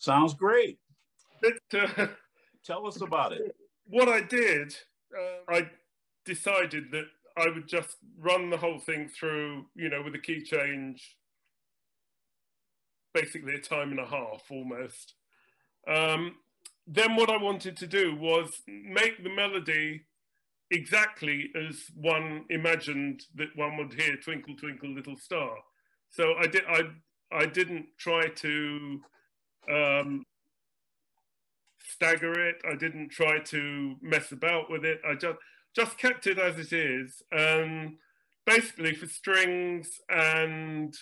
[0.08, 0.78] Sounds great.
[1.74, 2.06] uh,
[2.64, 3.54] Tell us about it.
[3.88, 4.74] What I did,
[5.14, 5.68] uh, I
[6.24, 7.04] decided that
[7.36, 11.18] I would just run the whole thing through, you know, with a key change,
[13.12, 15.12] basically a time and a half almost.
[15.86, 16.36] Um,
[16.86, 20.06] then what I wanted to do was make the melody
[20.70, 25.56] exactly as one imagined that one would hear "Twinkle Twinkle Little Star."
[26.08, 26.62] So I did.
[26.66, 26.80] I
[27.30, 29.02] I didn't try to
[29.70, 30.24] um,
[31.80, 32.56] stagger it.
[32.70, 35.00] I didn't try to mess about with it.
[35.08, 35.38] I just
[35.74, 37.22] just kept it as it is.
[37.30, 37.96] And
[38.46, 40.96] basically for strings and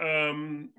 [0.00, 0.70] um,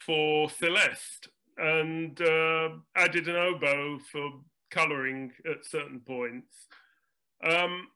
[0.00, 1.28] for Celeste
[1.58, 4.30] and uh, added an oboe for
[4.70, 6.66] coloring at certain points.
[7.44, 7.88] Um,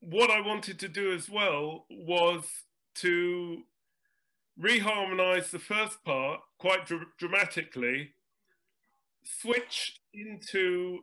[0.00, 2.44] what I wanted to do as well was
[2.96, 3.62] to
[4.60, 8.10] reharmonize the first part quite dr dramatically,
[9.24, 11.00] switch into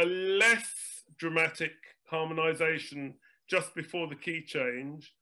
[0.00, 1.72] a less dramatic
[2.08, 3.14] harmonization
[3.48, 5.12] just before the key change,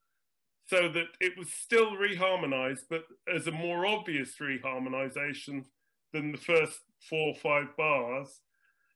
[0.66, 5.64] so that it was still reharmonized, but as a more obvious reharmonization
[6.12, 8.42] than the first four or five bars.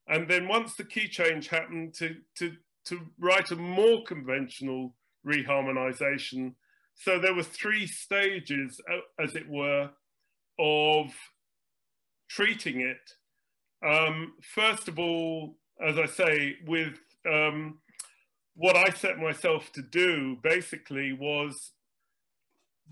[0.06, 2.52] And then once the key change happened to, to,
[2.88, 4.94] to write a more conventional
[5.26, 6.56] reharmonization.
[6.94, 8.82] So there were three stages,
[9.18, 9.92] as it were,
[10.62, 11.12] of
[12.30, 13.10] treating it.
[13.84, 16.98] Um, first of all, as I say, with
[17.28, 17.78] um,
[18.54, 21.72] what I set myself to do basically was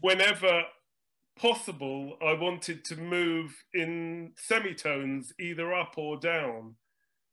[0.01, 0.63] whenever
[1.39, 6.75] possible, I wanted to move in semitones either up or down.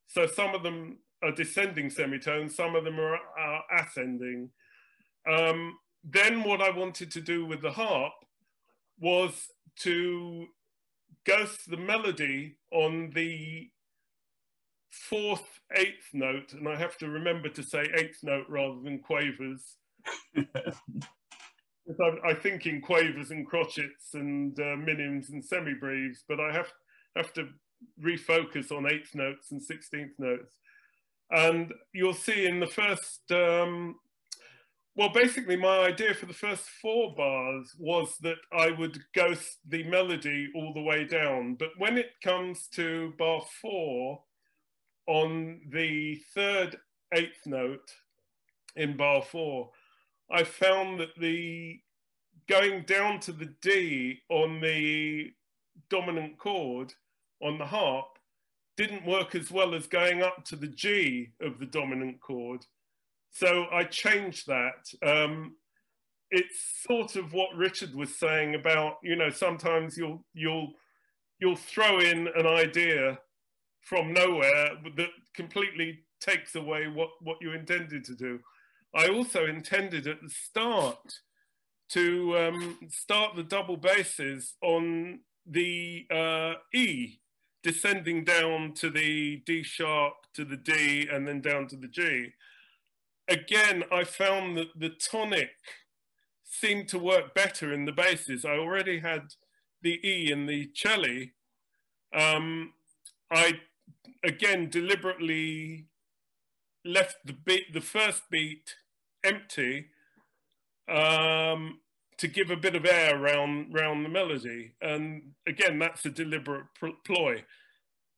[0.06, 4.52] So some of them are descending semitones, some of them are, are ascending.
[5.30, 8.14] Um, then what I wanted to do with the harp
[9.00, 9.48] was
[9.82, 10.48] to
[11.26, 13.70] ghost the melody on the
[14.92, 19.78] fourth eighth note, and I have to remember to say eighth note rather than quavers.
[20.38, 26.72] I, I, think in quavers and crotchets and uh, minims and semibreves, but I have
[27.16, 27.50] have to
[28.04, 30.60] refocus on eighth notes and sixteenth notes.
[31.30, 33.96] And you'll see in the first, um,
[34.98, 39.84] well, basically my idea for the first four bars was that I would ghost the
[39.84, 41.54] melody all the way down.
[41.54, 44.24] But when it comes to bar four,
[45.06, 46.78] on the third
[47.14, 47.92] eighth note
[48.76, 49.70] in bar four,
[50.32, 51.80] I found that the
[52.50, 55.32] going down to the D on the
[55.92, 56.94] dominant chord
[57.40, 58.08] on the harp
[58.78, 62.66] didn't work as well as going up to the G of the dominant chord.
[63.38, 64.92] So I changed that.
[65.06, 65.58] Um,
[66.32, 70.74] it's sort of what Richard was saying about, you know, sometimes you'll you'll
[71.40, 73.20] you'll throw in an idea
[73.82, 78.40] from nowhere that completely takes away what, what you intended to do.
[78.96, 81.20] I also intended at the start
[81.90, 87.20] to um, start the double basses on the uh, E,
[87.62, 92.34] descending down to the D sharp, to the D, and then down to the G.
[93.30, 95.50] Again, I found that the tonic
[96.44, 98.46] seemed to work better in the basses.
[98.46, 99.34] I already had
[99.82, 101.26] the E in the cello.
[102.14, 102.74] Um,
[103.30, 103.60] I
[104.24, 105.88] again deliberately
[106.86, 108.76] left the beat, the first beat
[109.24, 109.88] empty
[110.88, 111.80] um,
[112.18, 114.74] to give a bit of air around the melody.
[114.82, 116.68] And again, that's a deliberate
[117.06, 117.44] ploy.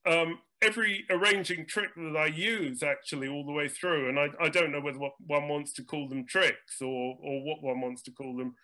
[0.06, 4.50] Um, every arranging trick that I use actually all the way through, and I, I
[4.50, 8.12] don't know whether one wants to call them tricks or, or what one wants to
[8.12, 8.56] call them,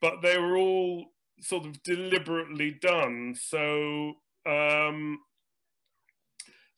[0.00, 1.06] but they were all
[1.40, 3.34] sort of deliberately done.
[3.36, 4.14] So
[4.46, 5.18] um,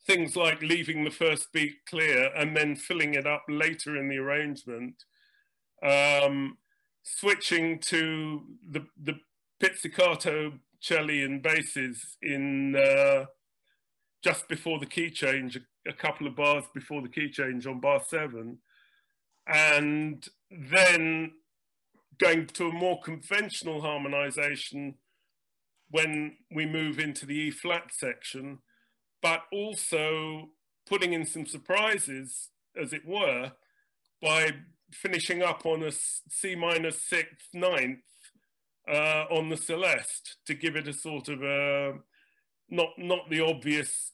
[0.07, 4.19] things like leaving the first beat clear and then filling it up later in the
[4.19, 5.05] arrangement,
[5.83, 6.57] um,
[7.03, 9.15] switching to the, the
[9.61, 13.27] pizzicato cello and basses in uh,
[14.23, 18.01] just before the key change, a, couple of bars before the key change on bar
[18.07, 18.59] seven,
[19.47, 21.33] and then
[22.19, 24.95] going to a more conventional harmonization
[25.91, 28.59] when we move into the E flat section
[29.23, 30.51] but also
[30.87, 33.53] putting in some surprises, as it were,
[34.21, 34.51] by
[34.93, 38.01] finishing up on a C minor sixth, ninth
[38.89, 41.95] uh, on the Celeste to give it a sort of a,
[42.69, 44.12] not, not the obvious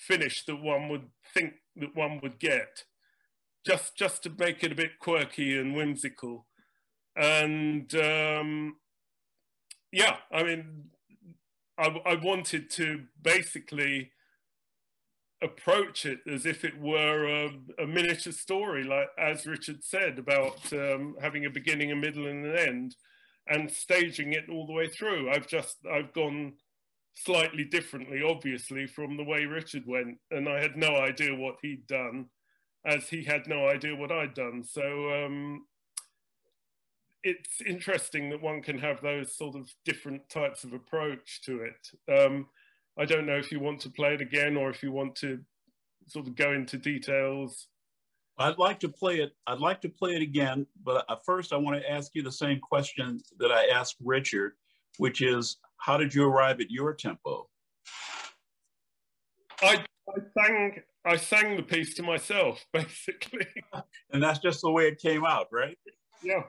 [0.00, 2.84] finish that one would think that one would get,
[3.66, 6.46] just, just to make it a bit quirky and whimsical.
[7.16, 8.76] And um,
[9.92, 10.84] yeah, I mean,
[11.78, 14.12] I, I wanted to basically
[15.42, 20.72] approach it as if it were a, a miniature story, like as Richard said about
[20.72, 22.96] um, having a beginning, a middle, and an end,
[23.48, 25.30] and staging it all the way through.
[25.30, 26.54] I've just I've gone
[27.14, 31.86] slightly differently, obviously, from the way Richard went, and I had no idea what he'd
[31.86, 32.26] done,
[32.84, 34.62] as he had no idea what I'd done.
[34.64, 35.66] So um,
[37.22, 41.90] it's interesting that one can have those sort of different types of approach to it.
[42.18, 42.46] Um,
[42.98, 45.40] I don't know if you want to play it again or if you want to
[46.06, 47.68] sort of go into details.
[48.38, 49.32] I'd like to play it.
[49.46, 52.58] I'd like to play it again, but first I want to ask you the same
[52.58, 54.54] question that I asked Richard,
[54.96, 57.48] which is, how did you arrive at your tempo?
[59.62, 63.46] I, I sang I sang the piece to myself, basically.
[64.12, 65.78] and that's just the way it came out, right?
[66.22, 66.42] Yeah.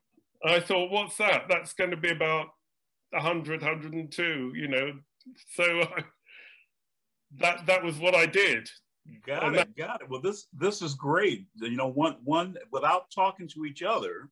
[0.43, 1.45] I thought, what's that?
[1.47, 2.47] That's going to be about
[3.11, 4.93] 100, 102, you know.
[5.55, 6.03] So I,
[7.39, 8.69] that that was what I did.
[9.25, 10.09] Got and it, that, got it.
[10.09, 11.45] Well, this this is great.
[11.55, 14.29] You know, one one without talking to each other,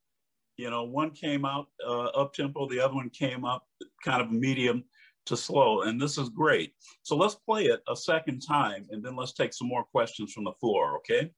[0.60, 3.66] you know, one came out uh, up tempo, the other one came up
[4.03, 4.84] kind of medium
[5.26, 6.74] to slow, and this is great.
[7.01, 10.43] So let's play it a second time, and then let's take some more questions from
[10.43, 11.32] the floor, okay?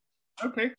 [0.44, 0.72] Okay.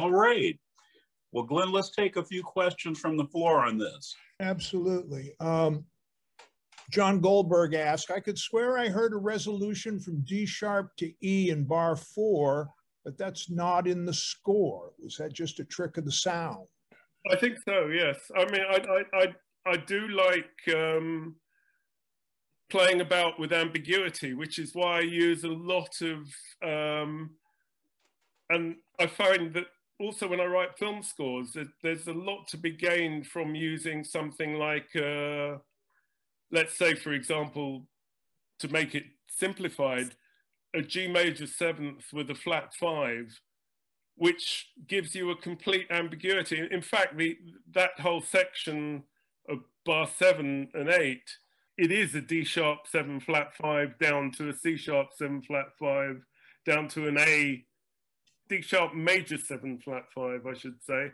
[0.00, 0.58] All right.
[1.30, 4.16] Well, Glenn, let's take a few questions from the floor on this.
[4.40, 5.34] Absolutely.
[5.40, 5.84] Um,
[6.90, 11.50] John Goldberg asked, I could swear I heard a resolution from D sharp to E
[11.50, 12.70] in bar four,
[13.04, 14.92] but that's not in the score.
[14.98, 16.66] Was that just a trick of the sound?
[17.30, 18.18] I think so, yes.
[18.34, 21.36] I mean, I, I, I, I do like um,
[22.70, 26.18] playing about with ambiguity, which is why I use a lot of,
[26.66, 27.32] um,
[28.48, 29.66] and I find that
[30.00, 34.54] also when I write film scores, there's a lot to be gained from using something
[34.54, 35.58] like, uh,
[36.50, 37.86] let's say, for example,
[38.60, 40.14] to make it simplified,
[40.74, 43.40] a G major seventh with a flat five,
[44.16, 46.66] which gives you a complete ambiguity.
[46.70, 47.36] In fact, the,
[47.74, 49.04] that whole section
[49.48, 51.36] of bar seven and eight,
[51.76, 55.68] it is a D sharp seven flat five down to a C sharp seven flat
[55.78, 56.22] five
[56.66, 57.64] down to an A
[58.50, 61.12] D sharp major seven flat five, I should say,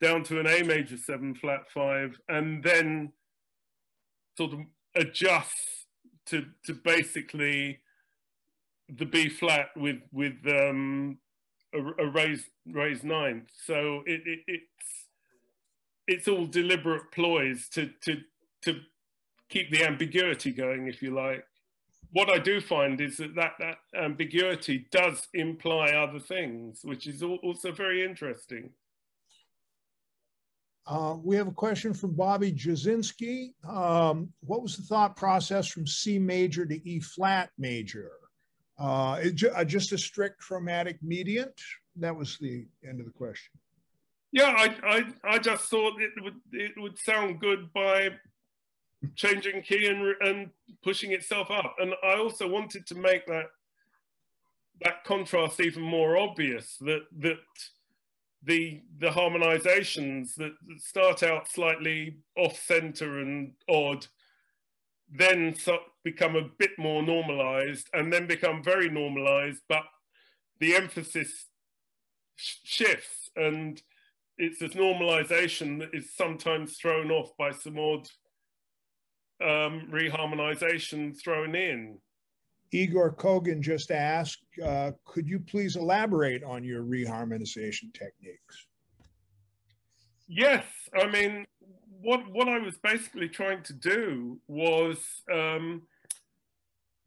[0.00, 3.12] down to an A major seven flat five, and then
[4.36, 4.60] sort of
[4.94, 5.86] adjust
[6.26, 7.80] to to basically
[8.88, 11.18] the B flat with with um,
[11.74, 13.48] a, a raised raised ninth.
[13.64, 15.08] So it, it, it's
[16.06, 18.18] it's all deliberate ploys to to
[18.62, 18.80] to
[19.48, 21.44] keep the ambiguity going, if you like
[22.12, 27.22] what I do find is that, that that ambiguity does imply other things, which is
[27.22, 28.70] also very interesting.
[30.86, 33.52] Uh, we have a question from Bobby Jasinski.
[33.68, 38.10] Um, what was the thought process from C major to E flat major?
[38.78, 41.52] Uh, it, uh, just a strict chromatic mediant?
[41.96, 43.52] That was the end of the question.
[44.32, 48.10] Yeah, I, I, I just thought it would it would sound good by
[49.14, 50.50] changing key and, and
[50.82, 51.76] pushing itself up.
[51.78, 53.46] And I also wanted to make that
[54.80, 57.38] that contrast even more obvious that that
[58.42, 64.06] the the harmonizations that, start out slightly off center and odd
[65.10, 69.82] then so become a bit more normalized and then become very normalized but
[70.60, 71.46] the emphasis
[72.36, 73.82] sh shifts and
[74.36, 78.08] it's this normalization that is sometimes thrown off by some odd
[79.40, 81.98] um, reharmonization thrown in.
[82.72, 88.66] Igor Kogan just asked, uh, could you please elaborate on your reharmonization techniques?
[90.26, 90.64] Yes,
[90.94, 91.46] I mean,
[92.02, 94.98] what what I was basically trying to do was,
[95.32, 95.82] um,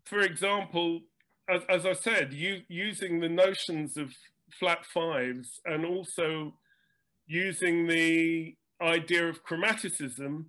[0.06, 1.02] for example,
[1.48, 4.12] as, as I said, you, using the notions of
[4.60, 6.56] flat fives and also
[7.28, 10.46] using the idea of chromaticism,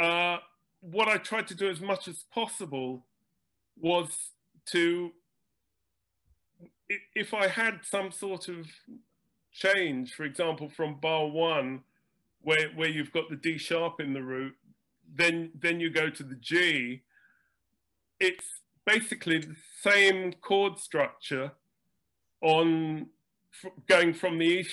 [0.00, 0.38] uh,
[0.82, 3.06] what I tried to do as much as possible
[3.80, 4.08] was
[4.66, 5.12] to,
[7.14, 8.66] if I had some sort of
[9.52, 11.82] change, for example, from bar one,
[12.42, 14.54] where, where you've got the D sharp in the root,
[15.14, 17.02] then, then you go to the G,
[18.18, 21.52] it's basically the same chord structure
[22.40, 23.06] on
[23.88, 24.66] going from the E,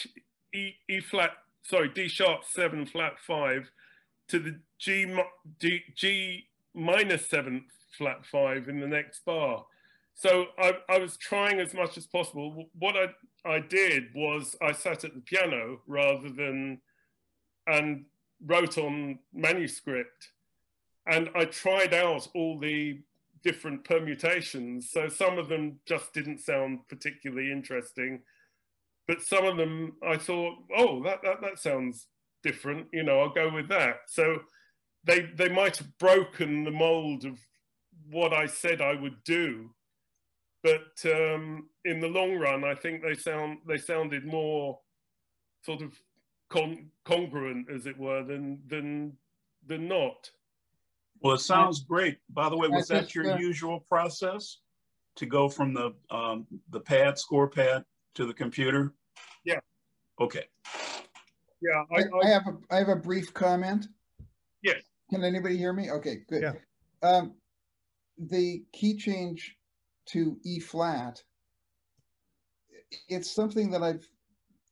[0.56, 1.32] e, e flat,
[1.62, 3.70] sorry, D sharp seven flat five
[4.30, 5.14] to the G,
[5.96, 9.66] G minus seventh flat five in the next bar.
[10.14, 12.70] So I, I, was trying as much as possible.
[12.78, 16.82] What I, I did was I sat at the piano rather than,
[17.68, 18.06] and
[18.46, 20.30] wrote on manuscript.
[21.08, 23.00] And I tried out all the
[23.44, 24.92] different permutations.
[24.92, 28.20] So some of them just didn't sound particularly interesting.
[29.08, 32.08] But some of them I thought, oh, that, that, that sounds
[32.44, 33.98] different, you know, I'll go with that.
[34.08, 34.40] So
[35.04, 37.40] they they might have broken the mold of
[38.10, 39.70] what I said I would do,
[40.64, 44.80] but um, in the long run, I think they sound they sounded more
[45.64, 45.94] sort of
[46.50, 49.18] con congruent, as it were, than than
[49.66, 50.30] than not.
[51.22, 52.18] Well, it sounds great.
[52.30, 54.60] By the way, was that your usual process?
[55.20, 57.84] to go from the um, the pad, score pad,
[58.16, 58.94] to the computer?
[59.44, 59.60] Yeah.
[60.20, 60.46] Okay.
[61.62, 63.88] Yeah, I, I, I have a I have a brief comment.
[64.62, 64.82] Yes.
[65.10, 65.92] Can anybody hear me?
[65.92, 66.42] Okay, good.
[66.42, 66.54] Yeah.
[67.02, 67.36] Um,
[68.18, 69.56] the key change
[70.08, 71.22] to E flat,
[73.08, 74.08] it's something that I've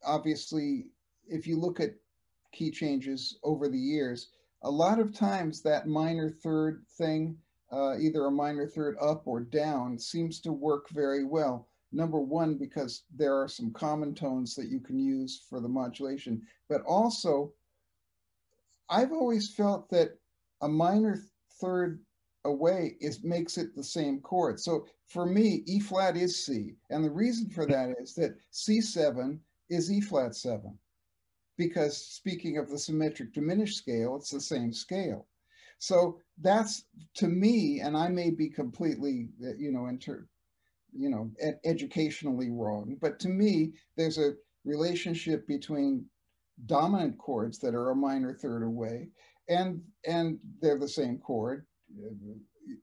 [0.06, 0.88] obviously,
[1.28, 1.92] if you look at
[2.52, 4.30] key changes over the years,
[4.64, 7.38] a lot of times that minor third thing,
[7.72, 11.68] uh, either a minor third up or down, seems to work very well.
[11.92, 16.42] Number one, because there are some common tones that you can use for the modulation,
[16.68, 17.54] but also
[18.90, 20.18] I've always felt that
[20.62, 21.24] a minor
[21.62, 22.00] third
[22.46, 24.60] away is makes it the same chord.
[24.60, 26.76] So for me, E flat is C.
[26.90, 30.78] And the reason for that is that C7 is E flat 7.
[31.58, 35.28] Because speaking of the symmetric diminished scale, it's the same scale.
[35.80, 36.86] So that's
[37.16, 40.28] to me, and I may be completely, you know, inter,
[40.98, 44.34] you know, ed educationally wrong, but to me, there's a
[44.66, 46.06] relationship between
[46.66, 49.10] dominant chords that are a minor third away,
[49.50, 51.66] and and they're the same chord.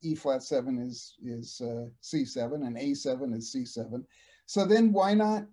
[0.03, 4.07] E flat seven is is uh, C seven, and A seven is C seven.
[4.47, 5.47] So then, why not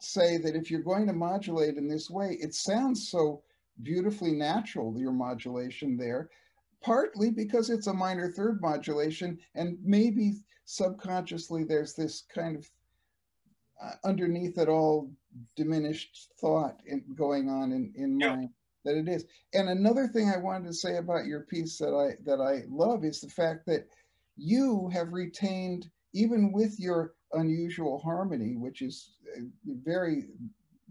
[0.00, 3.42] say that if you're going to modulate in this way, it sounds so
[3.82, 6.30] beautifully natural your modulation there,
[6.82, 10.34] partly because it's a minor third modulation, and maybe
[10.64, 12.70] subconsciously there's this kind of
[13.82, 15.10] uh, underneath it all
[15.56, 18.36] diminished thought in, going on in, in yeah.
[18.36, 18.50] mind
[18.84, 19.24] that it is.
[19.52, 23.04] And another thing I wanted to say about your piece that I that I love
[23.04, 23.88] is the fact that
[24.36, 30.26] you have retained even with your unusual harmony, which is uh, very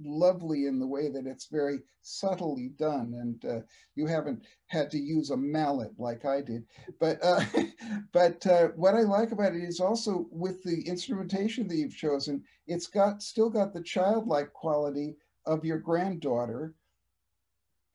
[0.02, 3.62] lovely in the way that it's very subtly done and uh,
[3.96, 6.66] you haven't had to use a mallet like I did.
[7.00, 7.44] But uh,
[8.12, 12.44] but uh, what I like about it is also with the instrumentation that you've chosen
[12.68, 15.16] it's got still got the childlike quality
[15.46, 16.74] of your granddaughter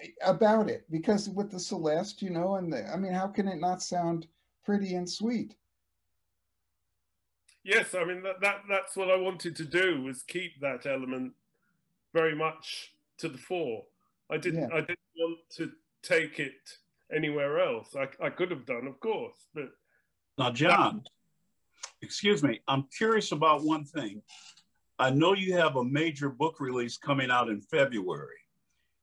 [0.00, 0.84] eh, about it.
[0.90, 4.26] Because with the Celeste you know and the, I mean how can it not sound
[4.64, 5.54] pretty and sweet?
[7.64, 11.32] Yes I mean that, that that's what I wanted to do was keep that element
[12.12, 13.84] very much to the fore.
[14.30, 14.68] I didn't.
[14.68, 14.76] Yeah.
[14.76, 15.70] I didn't want to
[16.02, 16.78] take it
[17.14, 17.96] anywhere else.
[17.96, 19.70] I, I could have done, of course, but
[20.38, 21.02] now, John,
[22.00, 22.60] excuse me.
[22.68, 24.22] I'm curious about one thing.
[25.00, 28.38] I know you have a major book release coming out in February.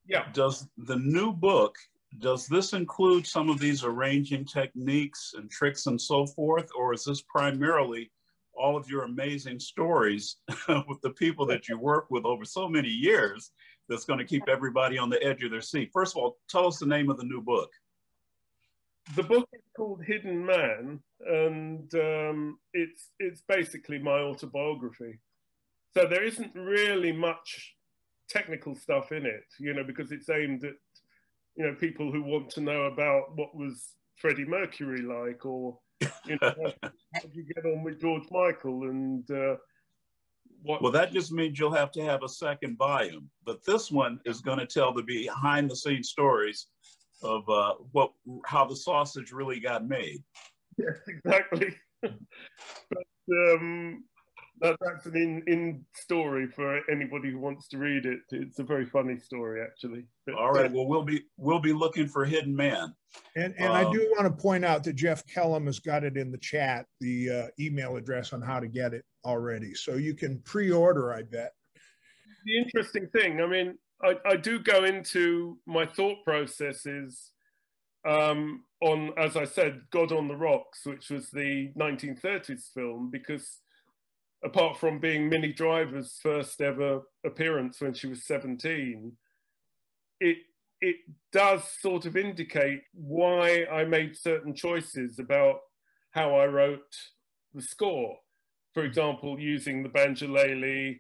[0.08, 0.26] Yeah.
[0.34, 1.76] Does the new book
[2.20, 7.03] does this include some of these arranging techniques and tricks and so forth, or is
[7.03, 8.12] this primarily
[8.58, 10.38] all of your amazing stories
[10.88, 13.51] with the people that you work with over so many years
[13.88, 15.89] that's going to keep everybody on the edge of their seat.
[15.93, 17.70] First of all, tell us the name of the new book.
[19.16, 25.20] The book is called Hidden Man, and um, it's it's basically my autobiography.
[25.95, 27.76] So there isn't really much
[28.28, 30.74] technical stuff in it, you know, because it's aimed at
[31.56, 36.38] you know people who want to know about what was Freddie Mercury like or you
[36.41, 39.56] know, how did you get on with George Michael and uh,
[40.62, 40.82] what?
[40.82, 43.30] Well, that just means you'll have to have a second volume.
[43.46, 46.68] But this one is going to tell the behind the scenes stories
[47.24, 48.12] of uh, what
[48.46, 50.24] how the sausage really got made.
[50.78, 51.76] Yes, exactly.
[52.02, 54.04] but um,
[54.62, 58.20] that, that's an in, in story for anybody who wants to read it.
[58.32, 60.06] It's a very funny story, actually.
[60.26, 60.72] But, All right.
[60.72, 62.93] Well, we'll be we'll be looking for Hidden Man.
[63.36, 66.18] And and um, I do want to point out that Jeff Kellum has got it
[66.18, 70.14] in the chat, the uh, email address on how to get it already, so you
[70.14, 71.14] can pre-order.
[71.14, 71.51] I bet.
[72.45, 77.32] The interesting thing, I mean, I, I do go into my thought processes
[78.08, 83.62] um, on, as I said, God on the Rocks, which was the 1930s film, because
[84.46, 89.14] apart from being Minnie Driver's first ever appearance when she was 17,
[90.22, 90.38] it
[90.82, 90.98] it
[91.32, 95.62] does sort of indicate why I made certain choices about
[96.12, 96.96] how I wrote
[97.54, 98.18] the score.
[98.74, 101.00] For example, using the banjolele.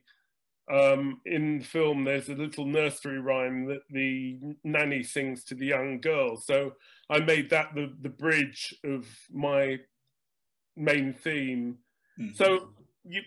[0.71, 5.67] Um, in the film, there's a little nursery rhyme that the nanny sings to the
[5.67, 6.37] young girl.
[6.37, 6.71] So
[7.07, 9.77] I made that the, the bridge of my
[10.75, 11.77] main theme.
[12.17, 12.33] Mm -hmm.
[12.33, 12.73] So
[13.03, 13.21] you,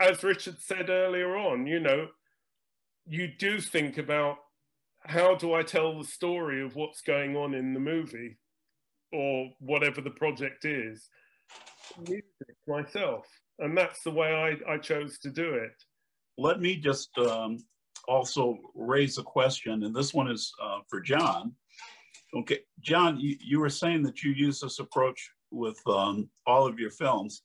[0.00, 2.08] as Richard said earlier on, you know,
[3.06, 4.38] you do think about
[5.00, 8.38] how do I tell the story of what's going on in the movie
[9.12, 11.08] or whatever the project is
[11.98, 13.26] music myself.
[13.58, 14.34] And that's the way
[14.66, 15.72] I, I chose to do it.
[16.38, 17.58] Let me just um,
[18.08, 21.52] also raise a question, and this one is uh, for John.
[22.34, 26.80] Okay, John, you, you were saying that you use this approach with um, all of
[26.80, 27.42] your films.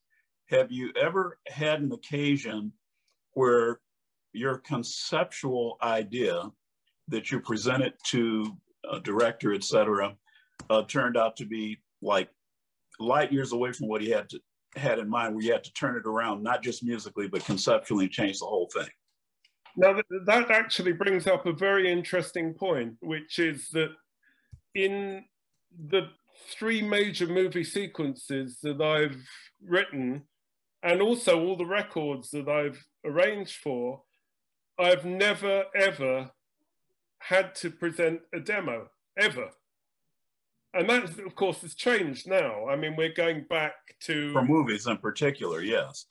[0.50, 2.72] Have you ever had an occasion
[3.34, 3.80] where
[4.34, 6.44] your conceptual idea
[7.08, 8.46] that you presented to
[8.92, 10.16] a director, et cetera,
[10.70, 12.30] uh, turned out to be like
[13.00, 14.40] light years away from what he had to
[14.76, 18.08] had in mind, where you had to turn it around, not just musically, but conceptually
[18.08, 18.88] change the whole thing?
[19.76, 23.90] Now, that actually brings up a very interesting point, which is that
[24.76, 25.26] in
[25.90, 26.10] the
[26.52, 29.18] three major movie sequences that I've
[29.66, 30.24] written,
[30.84, 34.02] and also all the records that I've arranged for,
[34.78, 36.32] I've never ever
[37.20, 39.50] had to present a demo, ever.
[40.74, 42.68] And that, of course, has changed now.
[42.70, 44.32] I mean, we're going back to.
[44.34, 46.06] For movies in particular, yes.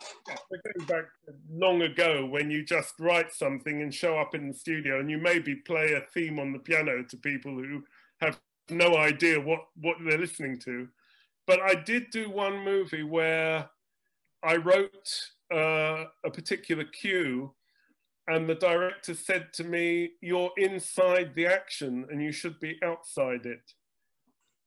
[0.50, 1.04] We're going back
[1.50, 5.18] long ago when you just write something and show up in the studio and you
[5.18, 7.84] maybe play a theme on the piano to people who
[8.20, 10.88] have no idea what, what they're listening to.
[11.46, 13.70] But I did do one movie where
[14.42, 15.08] I wrote
[15.52, 17.54] uh, a particular cue
[18.28, 23.46] and the director said to me, You're inside the action and you should be outside
[23.46, 23.72] it.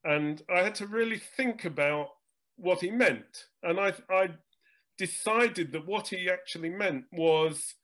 [0.03, 2.07] And I had to really think about
[2.55, 3.45] what he meant.
[3.61, 4.29] And I, I
[4.97, 7.75] decided that what he actually meant was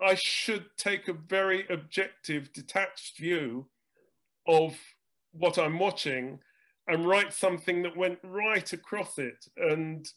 [0.00, 3.66] I should take a very objective, detached view
[4.46, 4.76] of
[5.32, 6.40] what I'm watching
[6.88, 10.08] and write something that went right across it and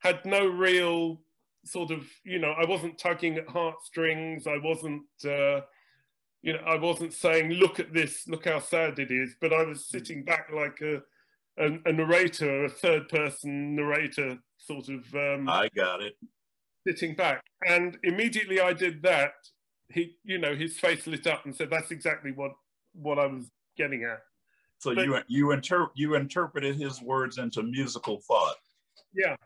[0.00, 1.20] had no real
[1.64, 4.46] sort of, you know, I wasn't tugging at heartstrings.
[4.46, 5.60] I wasn't, uh,
[6.42, 9.36] you know, I wasn't saying, look at this, look how sad it is.
[9.40, 11.02] But I was sitting back like a,
[11.58, 15.14] a, a narrator, a third person narrator, sort of.
[15.14, 16.16] Um, I got it.
[16.86, 17.44] Sitting back.
[17.66, 19.32] And immediately I did that.
[19.90, 22.52] He, you know, his face lit up and said, that's exactly what,
[22.94, 24.20] what I was getting at.
[24.78, 28.56] So but, you you inter- you interpreted his words into musical thought.
[29.14, 29.36] Yeah,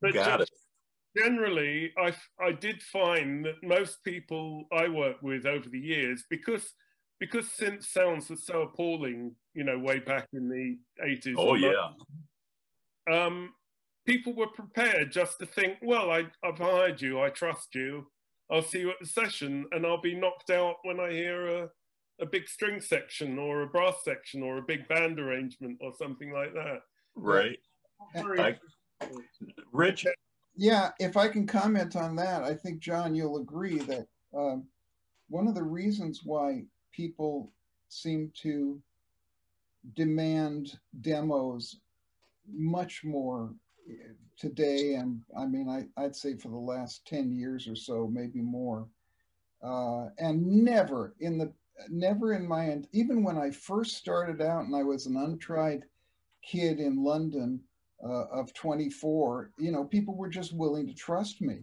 [0.00, 0.50] but got it
[1.16, 6.74] generally, I, I did find that most people I work with over the years, because
[7.18, 11.34] because synth sounds were so appalling, you know, way back in the 80s.
[11.38, 11.88] Oh, yeah.
[13.10, 13.54] Um,
[14.06, 18.06] people were prepared just to think, well, I, I've hired you, I trust you,
[18.50, 21.68] I'll see you at the session, and I'll be knocked out when I hear a,
[22.20, 26.32] a big string section or a brass section or a big band arrangement or something
[26.32, 26.80] like that.
[27.14, 27.58] Right.
[28.14, 28.56] I,
[29.72, 30.06] Rich,
[30.56, 34.66] yeah, if I can comment on that, I think, John, you'll agree that um,
[35.28, 37.52] one of the reasons why people
[37.88, 38.80] seem to
[39.94, 41.76] demand demos
[42.50, 43.54] much more
[43.88, 48.08] eh, today, and I mean, I, would say for the last 10 years or so,
[48.10, 48.86] maybe more,
[49.62, 51.52] uh, and never in the
[51.88, 55.84] never in my end even when I first started out and I was an untried
[56.42, 57.60] kid in London
[58.04, 61.60] uh, of 24, you know, people were just willing to trust me.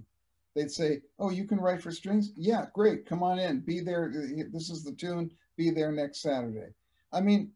[0.55, 2.32] They'd say, "Oh, you can write for strings?
[2.36, 3.05] Yeah, great.
[3.05, 3.61] Come on in.
[3.61, 4.11] Be there.
[4.51, 5.32] This is the tune.
[5.57, 6.74] Be there next Saturday."
[7.11, 7.51] I mean,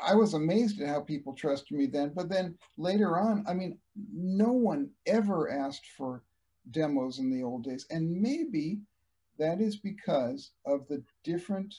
[0.00, 2.12] I was amazed at how people trusted me then.
[2.14, 3.78] But then later on, I mean,
[4.12, 6.22] no one ever asked for
[6.70, 8.80] demos in the old days, and maybe
[9.38, 11.74] that is because of the different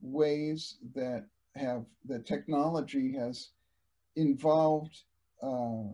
[0.00, 1.26] ways that
[1.56, 3.50] have that technology has
[4.16, 5.02] involved
[5.42, 5.84] uh,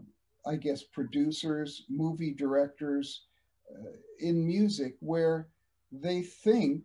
[0.47, 3.23] I guess, producers, movie directors
[3.71, 3.91] uh,
[4.21, 5.49] in music where
[5.91, 6.85] they think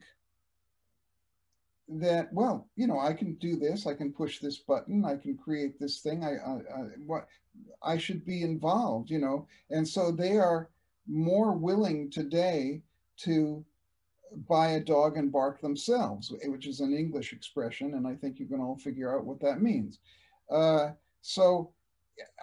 [1.94, 5.36] that well you know i can do this i can push this button i can
[5.36, 7.28] create this thing i, I, I what
[7.84, 9.46] i should be involved you know?
[9.70, 10.70] And so they are
[11.08, 12.82] more willing today
[13.18, 13.66] to
[14.48, 18.46] buy a dog and bark themselves which is an english expression and i think you
[18.46, 20.00] can all figure out what that means
[20.50, 20.90] uh,
[21.22, 21.72] so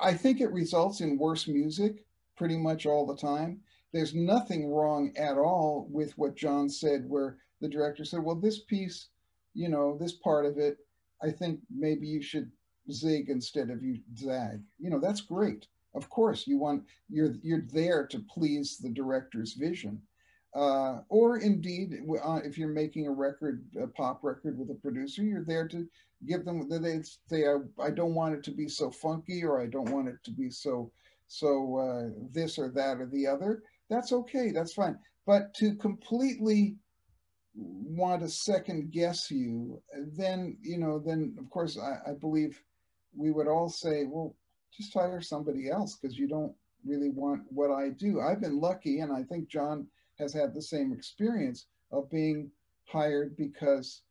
[0.01, 3.61] I think it results in worse music pretty much all the time.
[3.93, 8.61] There's nothing wrong at all with what John said, where the director said, Well, this
[8.61, 9.09] piece,
[9.55, 10.79] you know, this part of it,
[11.23, 12.51] I think maybe you should
[12.93, 14.63] zig instead of you zag.
[14.79, 15.67] You know, that's great.
[15.95, 20.01] Of course, you want you're you're there to please the director's vision.
[20.55, 21.93] Uh, or indeed,
[22.25, 25.87] uh, if you're making a record, a pop record with a producer, you're there to
[26.27, 27.45] give them they say
[27.81, 30.51] I, don't want it to be so funky or I don't want it to be
[30.51, 30.91] so
[31.29, 33.63] so uh, this or that or the other.
[33.91, 34.51] That's okay.
[34.51, 34.99] That's fine.
[35.27, 36.77] But to completely
[37.55, 39.83] want to second guess you,
[40.17, 42.61] then you know, then of course I, I believe
[43.15, 44.35] we would all say, well,
[44.75, 48.21] just hire somebody else because you don't really want what I do.
[48.21, 49.87] I've been lucky, and I think John
[50.19, 52.51] has had the same experience of being
[52.85, 54.03] hired because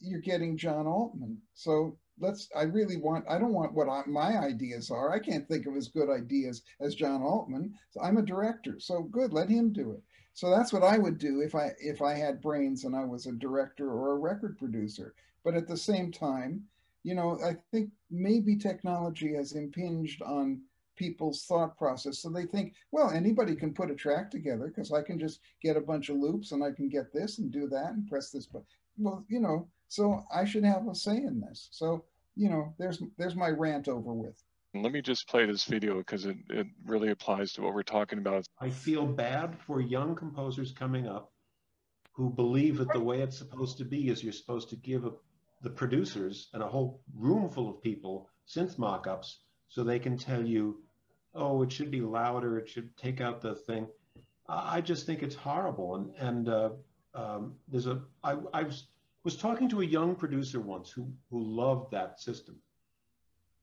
[0.00, 1.38] you're getting John Altman.
[1.54, 5.12] So let's i really want i don't want what I, my ideas are.
[5.12, 7.74] I can't think of as good ideas as john altman.
[7.90, 8.78] So i'm a director.
[8.80, 10.02] So good let him do it.
[10.34, 13.26] So that's what i would do if i if i had brains and i was
[13.26, 15.14] a director or a record producer.
[15.44, 16.64] But at the same time
[17.04, 20.60] you know i think maybe technology has impinged on
[20.98, 25.00] people's thought process so they think well anybody can put a track together because i
[25.00, 27.92] can just get a bunch of loops and i can get this and do that
[27.92, 28.66] and press this button.
[28.98, 31.68] well you know so I should have a say in this.
[31.72, 32.04] So,
[32.36, 34.40] you know, there's there's my rant over with.
[34.74, 38.18] Let me just play this video because it, it really applies to what we're talking
[38.18, 38.46] about.
[38.60, 41.32] I feel bad for young composers coming up
[42.12, 45.12] who believe that the way it's supposed to be is you're supposed to give a,
[45.62, 49.38] the producers and a whole room full of people synth mock-ups
[49.68, 50.82] so they can tell you,
[51.38, 53.86] oh, it should be louder, it should take out the thing.
[54.48, 55.94] I just think it's horrible.
[55.96, 56.70] And, and uh,
[57.14, 58.86] um, there's a, I, I was
[59.24, 62.56] was talking to a young producer once who, who loved that system.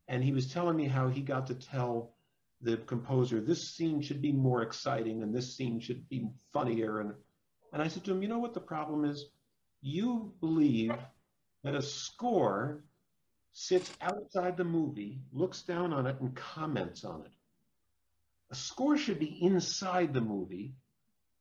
[0.07, 2.13] And he was telling me how he got to tell
[2.61, 6.99] the composer, this scene should be more exciting and this scene should be funnier.
[7.01, 7.13] And,
[7.73, 9.25] and I said to him, you know what the problem is?
[9.81, 10.93] You believe
[11.63, 12.83] that a score
[13.53, 17.31] sits outside the movie, looks down on it, and comments on it.
[18.51, 20.75] A score should be inside the movie,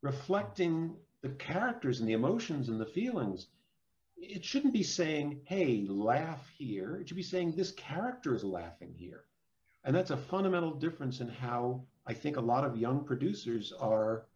[0.03, 3.49] reflecting the characters and the emotions and the feelings
[4.17, 6.97] it shouldn't be saying, hey, laugh here.
[6.97, 9.25] It should be saying this character is laughing here.
[9.85, 14.27] And that's a fundamental difference in how I think a lot of young producers are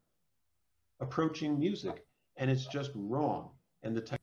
[1.01, 2.05] approaching music.
[2.37, 3.51] And it's just wrong.
[3.83, 4.17] And the te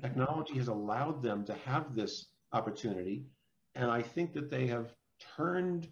[0.00, 3.24] technology has allowed them to have this opportunity.
[3.74, 4.94] And I think that they have
[5.36, 5.88] turned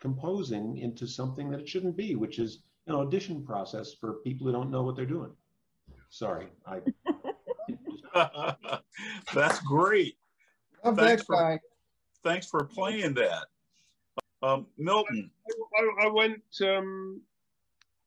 [0.00, 4.52] composing into something that it shouldn't be, which is an audition process for people who
[4.52, 5.32] don't know what they're doing.
[6.10, 6.48] Sorry.
[6.66, 6.80] I...
[9.34, 10.16] That's great.
[10.84, 11.56] Love thanks that guy.
[11.56, 13.46] For, thanks for playing that.
[14.42, 15.30] Um, Milton.
[15.76, 17.20] I, I went um,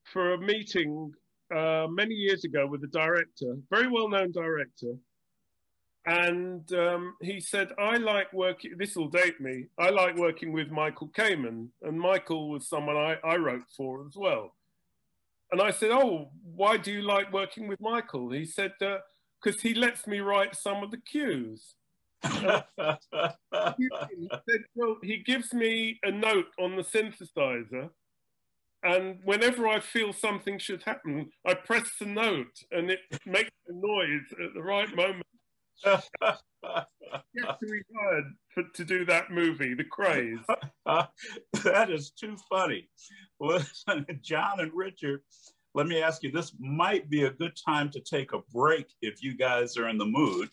[0.04, 1.14] for a meeting
[1.54, 4.94] uh, many years ago with a director, very well known director.
[6.10, 10.72] And um, he said, I like working, this will date me, I like working with
[10.72, 11.68] Michael Kamen.
[11.84, 14.55] And Michael was someone I, I wrote for as well.
[15.51, 18.32] And I said, Oh, why do you like working with Michael?
[18.32, 21.76] He said, Because uh, he lets me write some of the cues.
[22.24, 22.64] he said,
[24.74, 27.91] Well, he gives me a note on the synthesizer.
[28.82, 33.74] And whenever I feel something should happen, I press the note and it makes a
[33.74, 35.26] noise at the right moment.
[38.54, 40.40] For, to do that movie, The Craze.
[40.86, 42.90] that is too funny.
[43.40, 45.22] Listen, John and Richard,
[45.74, 49.24] let me ask you, this might be a good time to take a break if
[49.24, 50.50] you guys are in the mood.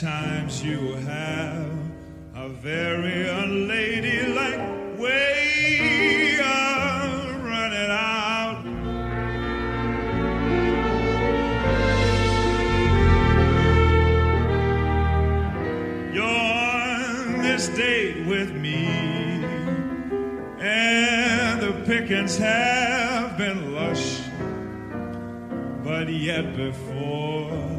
[0.00, 1.72] Times you have
[2.36, 8.62] a very unladylike way of running out.
[16.14, 18.86] You're on this date with me,
[20.60, 24.20] and the pickings have been lush,
[25.82, 27.77] but yet before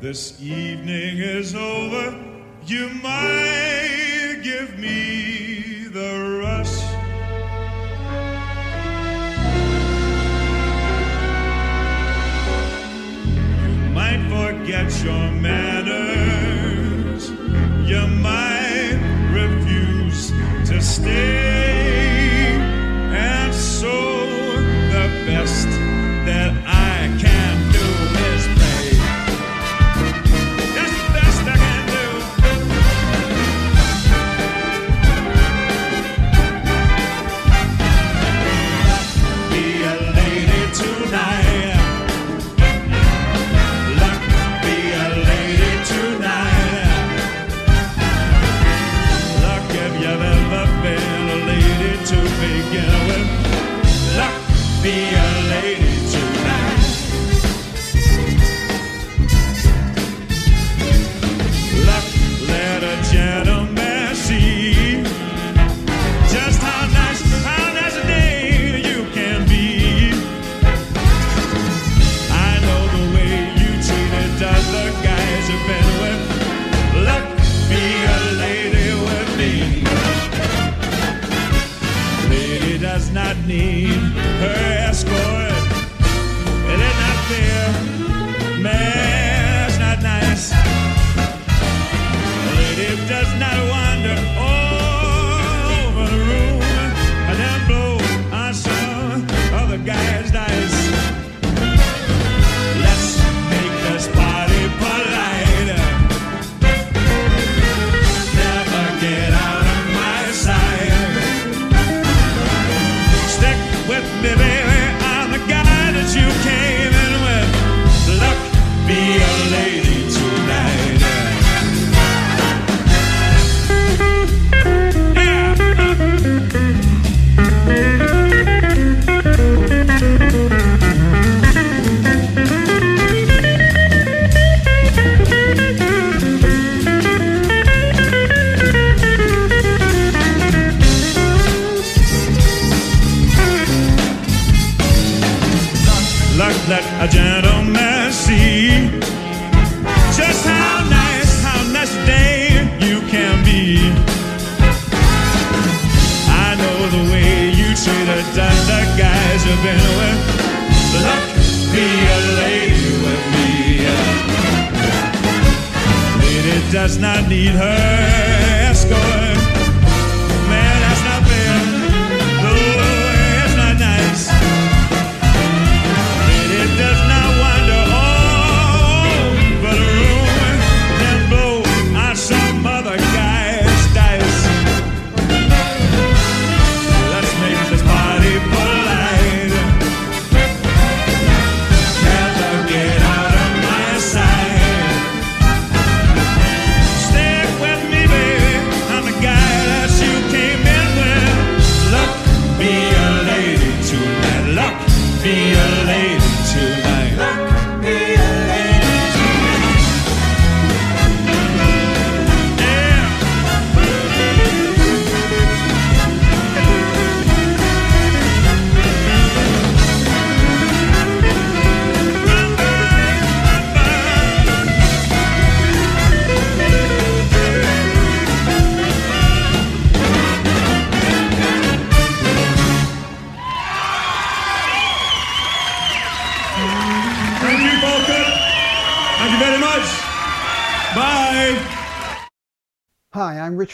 [0.00, 2.18] this evening is over,
[2.64, 5.09] you might give me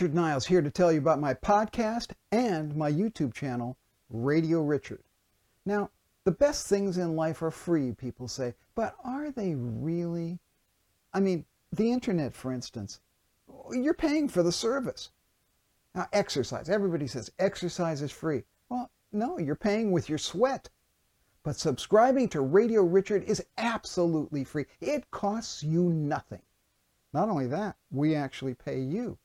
[0.07, 3.77] Richard Niles here to tell you about my podcast and my YouTube channel,
[4.09, 5.03] Radio Richard.
[5.65, 5.91] Now,
[6.23, 10.39] the best things in life are free, people say, but are they really?
[11.13, 13.01] I mean, the internet, for instance,
[13.73, 15.11] you're paying for the service.
[15.93, 16.69] Now, exercise.
[16.69, 18.45] Everybody says exercise is free.
[18.69, 20.69] Well, no, you're paying with your sweat.
[21.43, 24.67] But subscribing to Radio Richard is absolutely free.
[24.81, 26.43] It costs you nothing.
[27.13, 29.19] Not only that, we actually pay you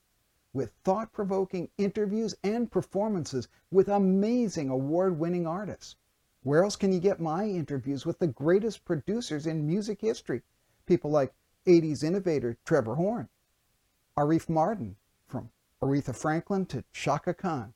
[0.54, 5.96] with thought provoking interviews and performances with amazing award winning artists.
[6.44, 10.42] Where else can you get my interviews with the greatest producers in music history?
[10.86, 11.34] People like
[11.68, 13.30] 80s innovator Trevor Horn,
[14.18, 14.96] Arif Mardin,
[15.28, 17.74] from Aretha Franklin to Chaka Khan,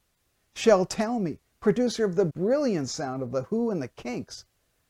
[0.55, 4.45] Shel Talmy, producer of the brilliant sound of The Who and the Kinks,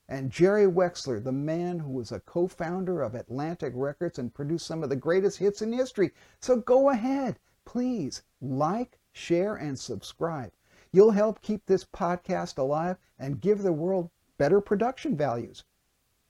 [0.07, 4.67] and Jerry Wexler, the man who was a co founder of Atlantic Records and produced
[4.67, 6.11] some of the greatest hits in history.
[6.39, 10.51] So go ahead, please like, share, and subscribe.
[10.91, 15.63] You'll help keep this podcast alive and give the world better production values.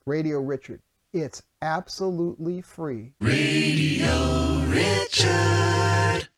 [0.05, 0.81] Radio Richard,
[1.13, 3.13] it's absolutely free.
[3.19, 5.94] Radio Richard.